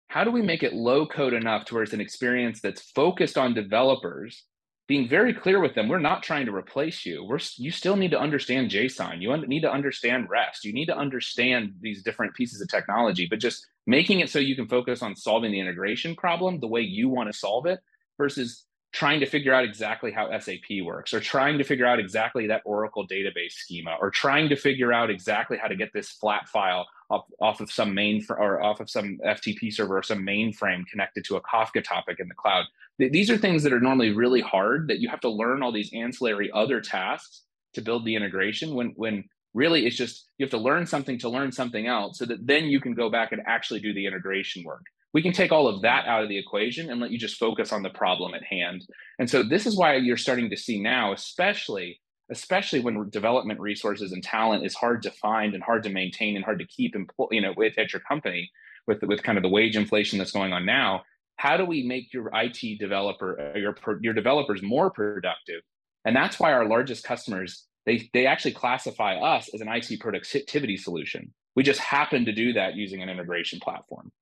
how 0.09 0.25
do 0.25 0.30
we 0.30 0.42
make 0.42 0.62
it 0.62 0.73
low 0.73 1.06
code 1.06 1.33
enough 1.33 1.64
to 1.66 1.75
where 1.75 1.83
it's 1.83 1.92
an 1.92 2.00
experience 2.00 2.61
that's 2.61 2.90
focused 2.92 3.37
on 3.37 3.54
developers 3.54 4.45
being 4.88 5.09
very 5.09 5.35
clear 5.35 5.61
with 5.61 5.75
them 5.75 5.88
we're 5.88 5.99
not 5.99 6.23
trying 6.23 6.47
to 6.47 6.54
replace 6.54 7.04
you. 7.04 7.25
We're 7.25 7.40
you 7.56 7.71
still 7.71 7.97
need 7.97 8.12
to 8.12 8.21
understand 8.21 8.71
json. 8.71 9.21
You 9.21 9.37
need 9.37 9.62
to 9.62 9.73
understand 9.73 10.30
rest. 10.30 10.64
You 10.64 10.73
need 10.73 10.87
to 10.87 10.97
understand 10.97 11.75
these 11.80 12.02
different 12.02 12.35
pieces 12.35 12.61
of 12.61 12.68
technology 12.68 13.26
but 13.28 13.40
just 13.40 13.66
making 13.87 14.21
it 14.21 14.30
so 14.30 14.38
you 14.38 14.56
can 14.56 14.68
focus 14.68 15.02
on 15.02 15.16
solving 15.16 15.52
the 15.52 15.61
integration 15.61 16.14
problem 16.14 16.61
the 16.61 16.68
way 16.68 16.80
you 16.80 17.09
want 17.09 17.33
to 17.33 17.38
solve 17.38 17.66
it 17.66 17.80
versus 18.16 18.64
trying 18.93 19.21
to 19.21 19.26
figure 19.26 19.52
out 19.52 19.64
exactly 19.64 20.11
how 20.11 20.37
SAP 20.38 20.83
works, 20.83 21.12
or 21.12 21.21
trying 21.21 21.59
to 21.59 21.64
figure 21.64 21.87
out 21.87 21.99
exactly 21.99 22.47
that 22.47 22.62
Oracle 22.64 23.07
database 23.07 23.52
schema, 23.52 23.97
or 24.00 24.11
trying 24.11 24.49
to 24.49 24.57
figure 24.57 24.93
out 24.93 25.11
exactly 25.11 25.59
how 25.59 25.69
to 25.69 25.76
get 25.76 25.93
this 25.93 26.11
flat 26.11 26.49
file 26.49 26.87
off, 27.11 27.25
off 27.40 27.61
of 27.61 27.71
some 27.71 27.95
main 27.95 28.25
or 28.31 28.62
off 28.62 28.81
of 28.81 28.88
some 28.88 29.19
FTP 29.25 29.73
server 29.73 29.99
or 29.99 30.02
some 30.02 30.25
mainframe 30.25 30.87
connected 30.87 31.25
to 31.26 31.37
a 31.37 31.43
Kafka 31.43 31.85
topic 31.85 32.21
in 32.21 32.28
the 32.28 32.35
cloud. 32.35 32.64
These 32.99 33.31
are 33.31 33.37
things 33.37 33.62
that 33.62 33.73
are 33.73 33.81
normally 33.81 34.12
really 34.12 34.40
hard 34.40 34.88
that 34.88 35.00
you 35.00 35.09
have 35.11 35.21
to 35.21 35.28
learn 35.28 35.62
all 35.62 35.73
these 35.73 35.93
ancillary 35.93 36.50
other 36.52 36.81
tasks 36.81 37.43
to 37.75 37.83
build 37.83 38.07
the 38.07 38.16
integration 38.16 38.75
when 38.75 38.95
when 38.97 39.25
really 39.52 39.87
it's 39.87 39.97
just 39.97 40.28
you 40.38 40.45
have 40.45 40.50
to 40.50 40.59
learn 40.59 40.87
something 40.87 41.19
to 41.19 41.28
learn 41.28 41.52
something 41.52 41.87
else 41.87 42.19
so 42.19 42.25
that 42.25 42.47
then 42.47 42.64
you 42.64 42.81
can 42.81 42.95
go 42.95 43.11
back 43.11 43.33
and 43.33 43.43
actually 43.47 43.81
do 43.81 43.93
the 43.93 44.07
integration 44.07 44.64
work 44.64 44.85
we 45.16 45.23
can 45.23 45.32
take 45.32 45.50
all 45.50 45.66
of 45.66 45.80
that 45.80 46.06
out 46.06 46.23
of 46.23 46.28
the 46.28 46.37
equation 46.37 46.90
and 46.90 47.00
let 47.00 47.11
you 47.11 47.16
just 47.16 47.38
focus 47.38 47.73
on 47.73 47.82
the 47.82 47.88
problem 47.88 48.35
at 48.35 48.44
hand. 48.44 48.87
And 49.18 49.30
so 49.30 49.42
this 49.42 49.64
is 49.64 49.75
why 49.75 49.94
you're 49.94 50.18
starting 50.18 50.50
to 50.50 50.58
see 50.58 50.78
now, 50.78 51.14
especially 51.14 52.02
especially 52.30 52.80
when 52.80 53.08
development 53.08 53.58
resources 53.58 54.12
and 54.12 54.23
talent 54.23 54.66
is 54.66 54.75
hard 54.75 55.00
to 55.00 55.11
find 55.11 55.54
and 55.54 55.62
hard 55.62 55.82
to 55.85 55.88
maintain 55.88 56.37
and 56.37 56.44
hard 56.44 56.58
to 56.58 56.66
keep 56.66 56.94
employ, 56.94 57.28
you 57.30 57.40
know 57.40 57.54
with 57.56 57.78
at 57.78 57.94
your 57.94 58.00
company 58.00 58.50
with 58.87 59.02
with 59.04 59.23
kind 59.23 59.38
of 59.38 59.42
the 59.42 59.49
wage 59.49 59.75
inflation 59.75 60.18
that's 60.18 60.32
going 60.32 60.52
on 60.52 60.66
now 60.66 61.02
how 61.37 61.56
do 61.56 61.64
we 61.64 61.82
make 61.82 62.12
your 62.12 62.30
IT 62.35 62.78
developer 62.78 63.40
uh, 63.40 63.58
your 63.58 63.75
your 64.02 64.12
developers 64.12 64.62
more 64.62 64.90
productive? 64.90 65.62
And 66.04 66.14
that's 66.14 66.38
why 66.38 66.52
our 66.52 66.68
largest 66.68 67.04
customers 67.04 67.64
they 67.87 68.11
they 68.12 68.26
actually 68.26 68.52
classify 68.52 69.14
us 69.16 69.49
as 69.54 69.62
an 69.62 69.68
IT 69.68 69.99
productivity 69.99 70.76
solution. 70.76 71.32
We 71.54 71.62
just 71.62 71.80
happen 71.80 72.26
to 72.26 72.32
do 72.32 72.52
that 72.52 72.74
using 72.74 73.02
an 73.02 73.09
integration 73.09 73.61
platform. 73.61 74.12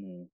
Mm 0.00 0.28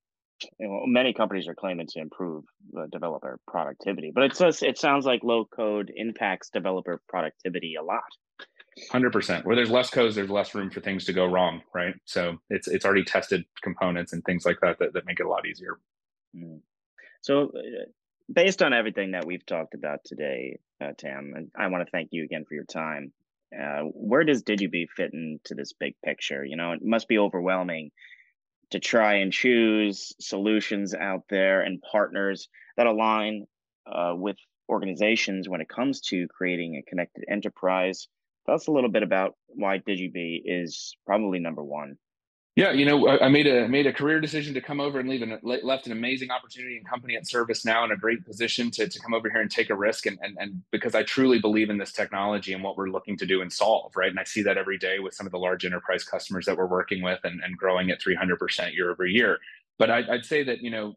many 0.61 1.13
companies 1.13 1.49
are 1.49 1.55
claiming 1.55 1.87
to 1.89 2.01
improve 2.01 2.45
the 2.73 2.87
developer 2.91 3.39
productivity, 3.47 4.13
but 4.15 4.25
it 4.25 4.37
says 4.37 4.63
it 4.63 4.79
sounds 4.79 5.05
like 5.05 5.23
low 5.23 5.45
code 5.45 5.93
impacts 5.95 6.51
developer 6.51 7.01
productivity 7.09 7.75
a 7.75 7.83
lot. 7.83 8.03
Hundred 8.91 9.13
percent. 9.13 9.45
Where 9.45 9.55
there's 9.55 9.71
less 9.71 9.91
code, 9.91 10.15
there's 10.15 10.31
less 10.31 10.55
room 10.55 10.71
for 10.71 10.81
things 10.81 11.05
to 11.05 11.13
go 11.13 11.27
wrong, 11.27 11.63
right? 11.75 11.95
So 12.05 12.39
it's 12.49 12.69
it's 12.69 12.85
already 12.85 13.05
tested 13.05 13.45
components 13.63 14.13
and 14.13 14.25
things 14.25 14.47
like 14.47 14.61
that 14.61 14.79
that, 14.79 14.95
that 14.95 15.07
make 15.07 15.21
it 15.21 15.27
a 15.27 15.29
lot 15.29 15.47
easier. 15.47 15.79
Mm. 16.37 16.61
So, 17.21 17.53
uh, 17.55 17.85
based 18.33 18.63
on 18.63 18.73
everything 18.73 19.13
that 19.13 19.27
we've 19.27 19.45
talked 19.45 19.75
about 19.75 20.01
today, 20.05 20.59
uh, 20.81 20.93
Tam, 20.97 21.35
and 21.37 21.51
I 21.57 21.69
want 21.69 21.87
to 21.87 21.91
thank 21.91 22.09
you 22.13 22.25
again 22.25 22.45
for 22.49 22.55
your 22.55 22.65
time. 22.65 23.13
Uh, 23.55 23.83
where 23.93 24.25
does 24.25 24.43
Digibee 24.43 24.89
fit 24.89 25.13
into 25.13 25.55
this 25.55 25.75
big 25.75 25.95
picture? 26.03 26.43
You 26.43 26.57
know, 26.57 26.73
it 26.73 26.83
must 26.83 27.09
be 27.09 27.19
overwhelming 27.19 27.91
to 28.73 28.81
try 28.81 29.15
and 29.17 29.33
choose 29.33 30.13
solutions 30.21 30.95
out 30.95 31.23
there 31.31 31.63
and 31.63 31.83
partners 31.91 32.49
that 32.77 32.87
align 32.87 33.47
uh, 33.87 34.15
with 34.17 34.37
organizations 34.69 35.49
when 35.49 35.61
it 35.61 35.69
comes 35.69 36.01
to 36.01 36.27
creating 36.29 36.77
a 36.77 36.91
connected 36.91 37.25
enterprise. 37.29 38.09
Tell 38.47 38.55
us 38.55 38.67
a 38.67 38.73
little 38.73 38.91
bit 38.91 39.03
about 39.03 39.35
why 39.49 39.79
Digibee 39.79 40.43
is 40.45 40.97
probably 41.07 41.39
number 41.39 41.63
one. 41.63 41.97
Yeah, 42.55 42.73
you 42.73 42.85
know, 42.85 43.09
I 43.09 43.29
made 43.29 43.47
a 43.47 43.67
made 43.67 43.87
a 43.87 43.95
career 43.95 44.21
decision 44.21 44.53
to 44.55 44.61
come 44.61 44.79
over 44.79 45.01
and 45.01 45.09
leave 45.09 45.23
an 45.23 45.39
left 45.43 45.87
an 45.87 45.93
amazing 45.93 46.31
opportunity 46.31 46.77
and 46.77 46.87
company 46.87 47.17
at 47.17 47.23
ServiceNow 47.23 47.87
in 47.87 47.93
a 47.93 47.97
great 47.97 48.27
position 48.27 48.71
to, 48.73 48.87
to 48.87 49.01
come 49.01 49.15
over 49.15 49.31
here 49.31 49.41
and 49.41 49.51
take 49.51 49.71
a 49.71 49.75
risk 49.75 50.05
and, 50.05 50.19
and 50.21 50.37
and 50.39 50.61
because 50.71 50.95
I 50.95 51.03
truly 51.03 51.39
believe 51.39 51.71
in 51.71 51.79
this 51.79 51.93
technology 51.93 52.53
and 52.53 52.63
what 52.63 52.77
we're 52.77 52.91
looking 52.91 53.17
to 53.17 53.27
do 53.27 53.41
and 53.41 53.51
solve, 53.51 53.93
right? 53.97 54.11
And 54.11 54.21
I 54.21 54.25
see 54.25 54.43
that 54.43 54.59
every 54.59 54.77
day 54.77 54.99
with 54.99 55.15
some 55.15 55.25
of 55.25 55.33
the 55.33 55.39
large 55.39 55.65
enterprise 55.65 56.05
customers 56.05 56.45
that 56.45 56.59
we're 56.59 56.67
working 56.67 57.03
with 57.03 57.21
and, 57.25 57.43
and 57.43 57.57
growing 57.57 57.91
at 57.91 58.03
300% 58.03 58.75
year 58.75 58.91
over 58.91 59.07
year. 59.07 59.39
But 59.79 59.91
I, 59.91 60.03
I'd 60.11 60.27
say 60.27 60.45
that, 60.45 60.61
you 60.61 60.71
know, 60.71 60.97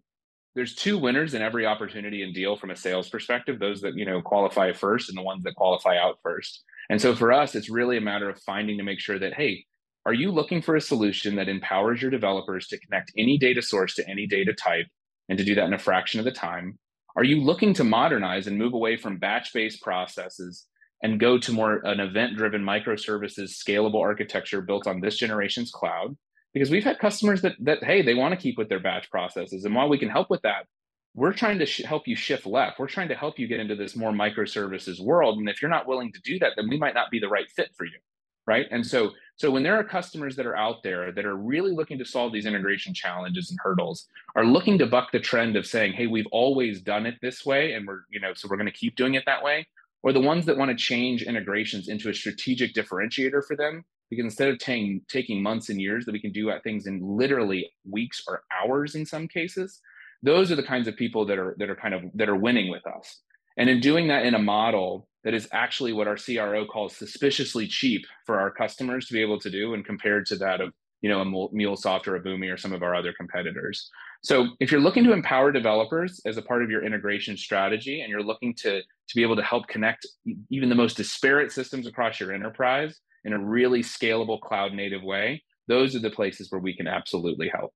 there's 0.56 0.76
two 0.76 0.98
winners 0.98 1.36
in 1.36 1.41
every 1.41 1.65
opportunity 1.65 2.24
and 2.24 2.34
deal 2.34 2.58
from 2.58 2.72
a 2.72 2.76
sales 2.76 3.08
perspective, 3.08 3.60
those 3.60 3.80
that, 3.82 3.96
you 3.96 4.06
know, 4.06 4.22
qualify 4.22 4.74
first 4.74 5.08
and 5.08 5.18
the 5.18 5.22
ones 5.22 5.44
that 5.44 5.56
qualify 5.56 5.98
out 5.98 6.20
first. 6.22 6.63
And 6.89 7.02
so 7.02 7.15
for 7.15 7.32
us, 7.32 7.56
it's 7.56 7.70
really 7.70 7.98
a 7.98 8.02
matter 8.02 8.30
of 8.30 8.41
finding 8.41 8.78
to 8.78 8.84
make 8.84 9.00
sure 9.00 9.20
that, 9.20 9.34
hey, 9.34 9.65
are 10.06 10.13
you 10.13 10.32
looking 10.32 10.62
for 10.62 10.76
a 10.76 10.82
solution 10.82 11.36
that 11.36 11.50
empowers 11.50 12.02
your 12.02 12.12
developers 12.12 12.68
to 12.68 12.80
connect 12.80 13.12
any 13.18 13.38
data 13.38 13.62
source 13.62 13.96
to 13.96 14.08
any 14.08 14.28
data 14.28 14.54
type 14.54 14.86
and 15.30 15.38
to 15.38 15.44
do 15.44 15.56
that 15.56 15.65
in 15.65 15.74
a 15.74 15.80
fraction 15.80 16.20
of 16.20 16.26
the 16.26 16.32
time? 16.32 16.78
Are 17.15 17.24
you 17.24 17.41
looking 17.41 17.74
to 17.76 17.84
modernize 17.84 18.46
and 18.46 18.58
move 18.58 18.74
away 18.74 18.98
from 18.98 19.18
batch 19.18 19.52
based 19.54 19.82
processes 19.82 20.68
and 21.02 21.20
go 21.20 21.39
to 21.39 21.52
more 21.52 21.82
an 21.86 22.00
event 22.00 22.38
driven 22.38 22.62
microservices 22.62 23.56
scalable 23.56 24.02
architecture 24.02 24.62
built 24.62 24.86
on 24.86 25.02
this 25.02 25.18
generation's 25.18 25.72
cloud? 25.72 26.15
Because 26.54 26.70
we've 26.70 26.84
had 26.84 27.00
customers 27.00 27.41
that, 27.41 27.54
that 27.62 27.84
hey, 27.84 28.02
they 28.02 28.13
want 28.13 28.34
to 28.34 28.39
keep 28.39 28.58
with 28.58 28.70
their 28.70 28.80
batch 28.80 29.10
processes. 29.10 29.65
And 29.65 29.74
while 29.74 29.89
we 29.89 29.98
can 29.98 30.10
help 30.10 30.30
with 30.30 30.41
that, 30.44 30.68
we're 31.15 31.34
trying 31.34 31.60
to 31.60 31.65
sh- 31.65 31.82
help 31.84 32.08
you 32.08 32.15
shift 32.15 32.46
left. 32.46 32.78
We're 32.78 32.88
trying 32.88 33.08
to 33.10 33.15
help 33.15 33.39
you 33.39 33.48
get 33.48 33.60
into 33.60 33.76
this 33.76 33.96
more 33.96 34.12
microservices 34.12 35.00
world. 35.00 35.39
And 35.39 35.50
if 35.50 35.62
you're 35.62 35.72
not 35.72 35.88
willing 35.88 36.12
to 36.12 36.22
do 36.22 36.38
that, 36.39 36.52
then 36.56 36.70
we 36.70 36.78
might 36.78 36.94
not 36.94 37.10
be 37.10 37.20
the 37.20 37.30
right 37.30 37.50
fit 37.56 37.70
for 37.76 37.86
you. 37.86 37.98
Right. 38.47 38.67
And 38.71 38.86
so 38.86 39.12
so 39.38 39.51
when 39.51 39.63
there 39.63 39.75
are 39.75 39.84
customers 39.84 40.36
that 40.36 40.45
are 40.45 40.55
out 40.55 40.81
there 40.84 41.12
that 41.12 41.25
are 41.25 41.36
really 41.36 41.71
looking 41.71 41.97
to 41.97 42.05
solve 42.05 42.31
these 42.31 42.45
integration 42.45 42.93
challenges 42.93 43.49
and 43.49 43.60
hurdles, 43.62 44.08
are 44.36 44.45
looking 44.45 44.77
to 44.77 44.86
buck 44.86 45.12
the 45.12 45.19
trend 45.19 45.55
of 45.55 45.65
saying, 45.65 45.93
"Hey, 45.93 46.08
we've 46.08 46.27
always 46.31 46.81
done 46.81 47.05
it 47.05 47.15
this 47.21 47.45
way, 47.45 47.73
and 47.73 47.88
we're 47.88 48.01
you 48.12 48.19
know 48.19 48.34
so 48.34 48.47
we're 48.49 48.58
going 48.58 48.67
to 48.67 48.71
keep 48.71 48.95
doing 48.95 49.15
it 49.15 49.23
that 49.25 49.43
way," 49.43 49.67
or 50.03 50.13
the 50.13 50.21
ones 50.21 50.45
that 50.45 50.58
want 50.58 50.69
to 50.69 50.77
change 50.77 51.23
integrations 51.23 51.88
into 51.89 52.10
a 52.10 52.13
strategic 52.13 52.73
differentiator 52.73 53.43
for 53.45 53.55
them, 53.55 53.84
because 54.10 54.25
instead 54.25 54.49
of 54.49 54.60
taking 54.60 55.01
taking 55.10 55.41
months 55.41 55.69
and 55.69 55.81
years, 55.81 56.05
that 56.05 56.13
we 56.13 56.21
can 56.21 56.31
do 56.31 56.51
things 56.63 56.86
in 56.86 56.99
literally 57.01 57.71
weeks 57.89 58.23
or 58.27 58.43
hours 58.51 58.95
in 58.95 59.05
some 59.05 59.27
cases. 59.27 59.81
Those 60.23 60.51
are 60.51 60.55
the 60.55 60.63
kinds 60.63 60.88
of 60.88 60.95
people 60.95 61.25
that 61.25 61.39
are 61.39 61.55
that 61.58 61.69
are 61.69 61.75
kind 61.75 61.93
of 61.95 62.03
that 62.13 62.29
are 62.29 62.36
winning 62.36 62.69
with 62.69 62.86
us. 62.88 63.21
And 63.58 63.69
in 63.69 63.79
doing 63.79 64.08
that 64.10 64.25
in 64.25 64.36
a 64.36 64.39
model 64.39 65.08
that 65.25 65.33
is 65.33 65.49
actually 65.51 65.91
what 65.91 66.07
our 66.07 66.15
CRO 66.15 66.65
calls 66.65 66.95
suspiciously 66.95 67.67
cheap 67.67 68.05
for 68.25 68.39
our 68.39 68.51
customers 68.51 69.07
to 69.07 69.13
be 69.13 69.21
able 69.21 69.39
to 69.39 69.49
do 69.49 69.73
and 69.73 69.83
compared 69.83 70.25
to 70.27 70.35
that 70.38 70.61
of 70.61 70.71
you 71.01 71.09
know 71.09 71.19
a 71.19 71.25
MuleSoft 71.25 72.07
or 72.07 72.15
a 72.15 72.23
Boomi 72.23 72.51
or 72.51 72.57
some 72.57 72.71
of 72.71 72.81
our 72.81 72.95
other 72.95 73.13
competitors. 73.13 73.89
So 74.23 74.47
if 74.59 74.71
you're 74.71 74.81
looking 74.81 75.03
to 75.03 75.13
empower 75.13 75.51
developers 75.51 76.21
as 76.25 76.38
a 76.38 76.41
part 76.41 76.63
of 76.63 76.69
your 76.69 76.85
integration 76.85 77.35
strategy 77.35 78.01
and 78.01 78.09
you're 78.09 78.23
looking 78.23 78.53
to 78.59 78.81
to 78.81 79.15
be 79.15 79.23
able 79.23 79.35
to 79.35 79.43
help 79.43 79.67
connect 79.67 80.07
even 80.49 80.69
the 80.69 80.75
most 80.75 80.97
disparate 80.97 81.51
systems 81.51 81.85
across 81.85 82.19
your 82.19 82.31
enterprise 82.31 82.99
in 83.25 83.33
a 83.33 83.39
really 83.39 83.81
scalable 83.81 84.39
cloud 84.39 84.73
native 84.73 85.03
way, 85.03 85.43
those 85.67 85.95
are 85.95 85.99
the 85.99 86.11
places 86.11 86.51
where 86.51 86.61
we 86.61 86.75
can 86.75 86.88
absolutely 86.88 87.49
help. 87.53 87.73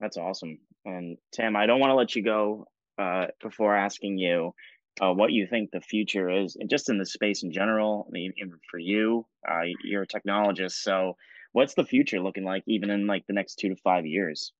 That's 0.00 0.16
awesome. 0.16 0.58
And 0.86 1.18
Tim, 1.32 1.56
I 1.56 1.66
don't 1.66 1.78
want 1.78 1.90
to 1.90 1.94
let 1.94 2.16
you 2.16 2.24
go 2.24 2.66
uh, 2.98 3.26
before 3.42 3.76
asking 3.76 4.16
you 4.16 4.52
uh, 5.00 5.12
what 5.12 5.32
you 5.32 5.46
think 5.46 5.70
the 5.70 5.80
future 5.80 6.28
is, 6.28 6.56
and 6.56 6.68
just 6.68 6.88
in 6.88 6.98
the 6.98 7.06
space 7.06 7.42
in 7.42 7.52
general. 7.52 8.06
I 8.08 8.10
mean, 8.12 8.32
for 8.70 8.78
you, 8.78 9.26
uh, 9.48 9.62
you're 9.82 10.02
a 10.02 10.06
technologist, 10.06 10.82
so 10.82 11.16
what's 11.52 11.74
the 11.74 11.84
future 11.84 12.20
looking 12.20 12.44
like, 12.44 12.62
even 12.66 12.90
in 12.90 13.06
like 13.06 13.26
the 13.26 13.32
next 13.32 13.56
two 13.56 13.70
to 13.70 13.76
five 13.76 14.06
years? 14.06 14.52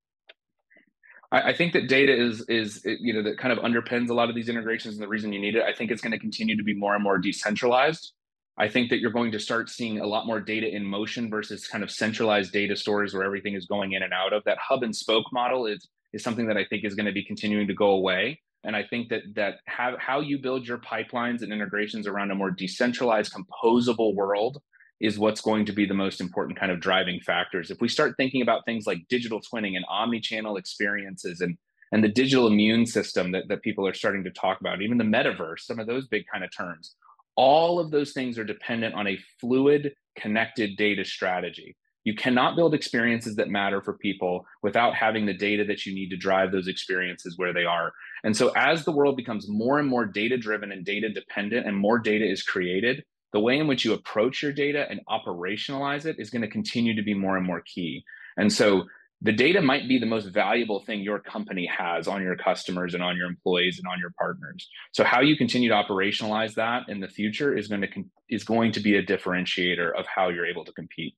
I, 1.30 1.50
I 1.50 1.52
think 1.54 1.72
that 1.74 1.88
data 1.88 2.14
is 2.14 2.42
is 2.48 2.82
you 2.84 3.12
know 3.12 3.22
that 3.22 3.38
kind 3.38 3.52
of 3.52 3.62
underpins 3.64 4.10
a 4.10 4.14
lot 4.14 4.28
of 4.28 4.34
these 4.34 4.48
integrations 4.48 4.94
and 4.94 5.02
the 5.02 5.08
reason 5.08 5.32
you 5.32 5.40
need 5.40 5.56
it. 5.56 5.62
I 5.62 5.72
think 5.72 5.90
it's 5.90 6.02
going 6.02 6.12
to 6.12 6.18
continue 6.18 6.56
to 6.56 6.64
be 6.64 6.74
more 6.74 6.94
and 6.94 7.02
more 7.02 7.18
decentralized. 7.18 8.12
I 8.58 8.68
think 8.68 8.90
that 8.90 8.98
you're 8.98 9.10
going 9.10 9.32
to 9.32 9.40
start 9.40 9.70
seeing 9.70 10.00
a 10.00 10.06
lot 10.06 10.26
more 10.26 10.40
data 10.40 10.68
in 10.68 10.84
motion 10.84 11.30
versus 11.30 11.66
kind 11.66 11.82
of 11.82 11.90
centralized 11.90 12.52
data 12.52 12.76
stores 12.76 13.14
where 13.14 13.22
everything 13.24 13.54
is 13.54 13.64
going 13.66 13.92
in 13.92 14.02
and 14.02 14.12
out 14.12 14.32
of. 14.32 14.44
That 14.44 14.58
hub 14.58 14.82
and 14.82 14.94
spoke 14.94 15.26
model 15.32 15.66
is 15.66 15.88
is 16.12 16.22
something 16.22 16.46
that 16.48 16.56
I 16.56 16.64
think 16.64 16.84
is 16.84 16.94
going 16.94 17.06
to 17.06 17.12
be 17.12 17.24
continuing 17.24 17.68
to 17.68 17.74
go 17.74 17.90
away. 17.90 18.40
And 18.64 18.76
I 18.76 18.82
think 18.82 19.08
that 19.08 19.22
that 19.36 19.60
how, 19.66 19.96
how 19.98 20.20
you 20.20 20.38
build 20.38 20.66
your 20.66 20.78
pipelines 20.78 21.42
and 21.42 21.52
integrations 21.52 22.06
around 22.06 22.30
a 22.30 22.34
more 22.34 22.50
decentralized, 22.50 23.32
composable 23.32 24.14
world 24.14 24.60
is 25.00 25.18
what's 25.18 25.40
going 25.40 25.64
to 25.64 25.72
be 25.72 25.86
the 25.86 25.94
most 25.94 26.20
important 26.20 26.58
kind 26.58 26.70
of 26.70 26.78
driving 26.80 27.20
factors. 27.20 27.70
If 27.70 27.80
we 27.80 27.88
start 27.88 28.16
thinking 28.16 28.42
about 28.42 28.66
things 28.66 28.86
like 28.86 29.08
digital 29.08 29.40
twinning 29.40 29.76
and 29.76 29.84
omni-channel 29.88 30.56
experiences 30.56 31.40
and 31.40 31.56
and 31.92 32.04
the 32.04 32.08
digital 32.08 32.46
immune 32.46 32.86
system 32.86 33.32
that, 33.32 33.48
that 33.48 33.62
people 33.62 33.84
are 33.86 33.94
starting 33.94 34.22
to 34.22 34.30
talk 34.30 34.60
about, 34.60 34.80
even 34.80 34.96
the 34.96 35.02
metaverse, 35.02 35.60
some 35.60 35.80
of 35.80 35.88
those 35.88 36.06
big 36.06 36.24
kind 36.32 36.44
of 36.44 36.50
terms, 36.56 36.94
all 37.34 37.80
of 37.80 37.90
those 37.90 38.12
things 38.12 38.38
are 38.38 38.44
dependent 38.44 38.94
on 38.94 39.08
a 39.08 39.18
fluid, 39.40 39.94
connected 40.16 40.76
data 40.76 41.04
strategy. 41.04 41.76
You 42.04 42.14
cannot 42.14 42.56
build 42.56 42.74
experiences 42.74 43.36
that 43.36 43.50
matter 43.50 43.82
for 43.82 43.92
people 43.94 44.46
without 44.62 44.94
having 44.94 45.26
the 45.26 45.34
data 45.34 45.64
that 45.64 45.84
you 45.84 45.94
need 45.94 46.08
to 46.10 46.16
drive 46.16 46.50
those 46.50 46.68
experiences 46.68 47.36
where 47.36 47.52
they 47.52 47.64
are. 47.64 47.92
And 48.24 48.36
so, 48.36 48.50
as 48.56 48.84
the 48.84 48.92
world 48.92 49.16
becomes 49.16 49.48
more 49.48 49.78
and 49.78 49.88
more 49.88 50.06
data 50.06 50.36
driven 50.36 50.72
and 50.72 50.84
data 50.84 51.08
dependent, 51.10 51.66
and 51.66 51.76
more 51.76 51.98
data 51.98 52.28
is 52.28 52.42
created, 52.42 53.04
the 53.32 53.40
way 53.40 53.58
in 53.58 53.66
which 53.66 53.84
you 53.84 53.92
approach 53.92 54.42
your 54.42 54.52
data 54.52 54.86
and 54.90 55.00
operationalize 55.08 56.06
it 56.06 56.16
is 56.18 56.30
going 56.30 56.42
to 56.42 56.48
continue 56.48 56.94
to 56.96 57.02
be 57.02 57.14
more 57.14 57.36
and 57.36 57.46
more 57.46 57.62
key. 57.62 58.02
And 58.36 58.52
so 58.52 58.84
the 59.22 59.32
data 59.32 59.60
might 59.60 59.86
be 59.86 59.98
the 59.98 60.06
most 60.06 60.26
valuable 60.26 60.80
thing 60.80 61.00
your 61.00 61.18
company 61.18 61.66
has 61.66 62.08
on 62.08 62.22
your 62.22 62.36
customers 62.36 62.94
and 62.94 63.02
on 63.02 63.16
your 63.16 63.26
employees 63.26 63.78
and 63.78 63.86
on 63.86 63.98
your 63.98 64.12
partners. 64.18 64.66
So 64.92 65.04
how 65.04 65.20
you 65.20 65.36
continue 65.36 65.68
to 65.68 65.74
operationalize 65.74 66.54
that 66.54 66.88
in 66.88 67.00
the 67.00 67.08
future 67.08 67.56
is 67.56 67.68
going 67.68 67.82
to 67.82 67.88
is 68.30 68.44
going 68.44 68.72
to 68.72 68.80
be 68.80 68.96
a 68.96 69.02
differentiator 69.02 69.90
of 69.98 70.06
how 70.06 70.30
you're 70.30 70.46
able 70.46 70.64
to 70.64 70.72
compete. 70.72 71.14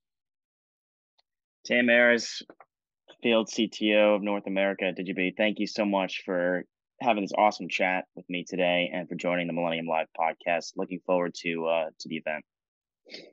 Tam 1.64 1.88
Ayres, 1.88 2.42
Field 3.22 3.48
CTO 3.48 4.16
of 4.16 4.22
North 4.22 4.46
America 4.46 4.84
at 4.84 4.96
Digibee, 4.96 5.36
thank 5.36 5.58
you 5.58 5.66
so 5.66 5.84
much 5.84 6.22
for 6.24 6.64
having 7.00 7.22
this 7.22 7.32
awesome 7.36 7.68
chat 7.68 8.04
with 8.14 8.28
me 8.28 8.44
today 8.48 8.90
and 8.92 9.08
for 9.08 9.14
joining 9.14 9.46
the 9.46 9.52
Millennium 9.52 9.86
Live 9.86 10.08
podcast. 10.18 10.72
Looking 10.76 11.00
forward 11.06 11.34
to 11.42 11.66
uh, 11.66 11.90
to 12.00 12.08
the 12.08 12.16
event. 12.16 12.44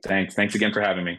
Thanks. 0.04 0.34
Thanks 0.34 0.54
again 0.54 0.72
for 0.72 0.80
having 0.80 1.04
me. 1.04 1.18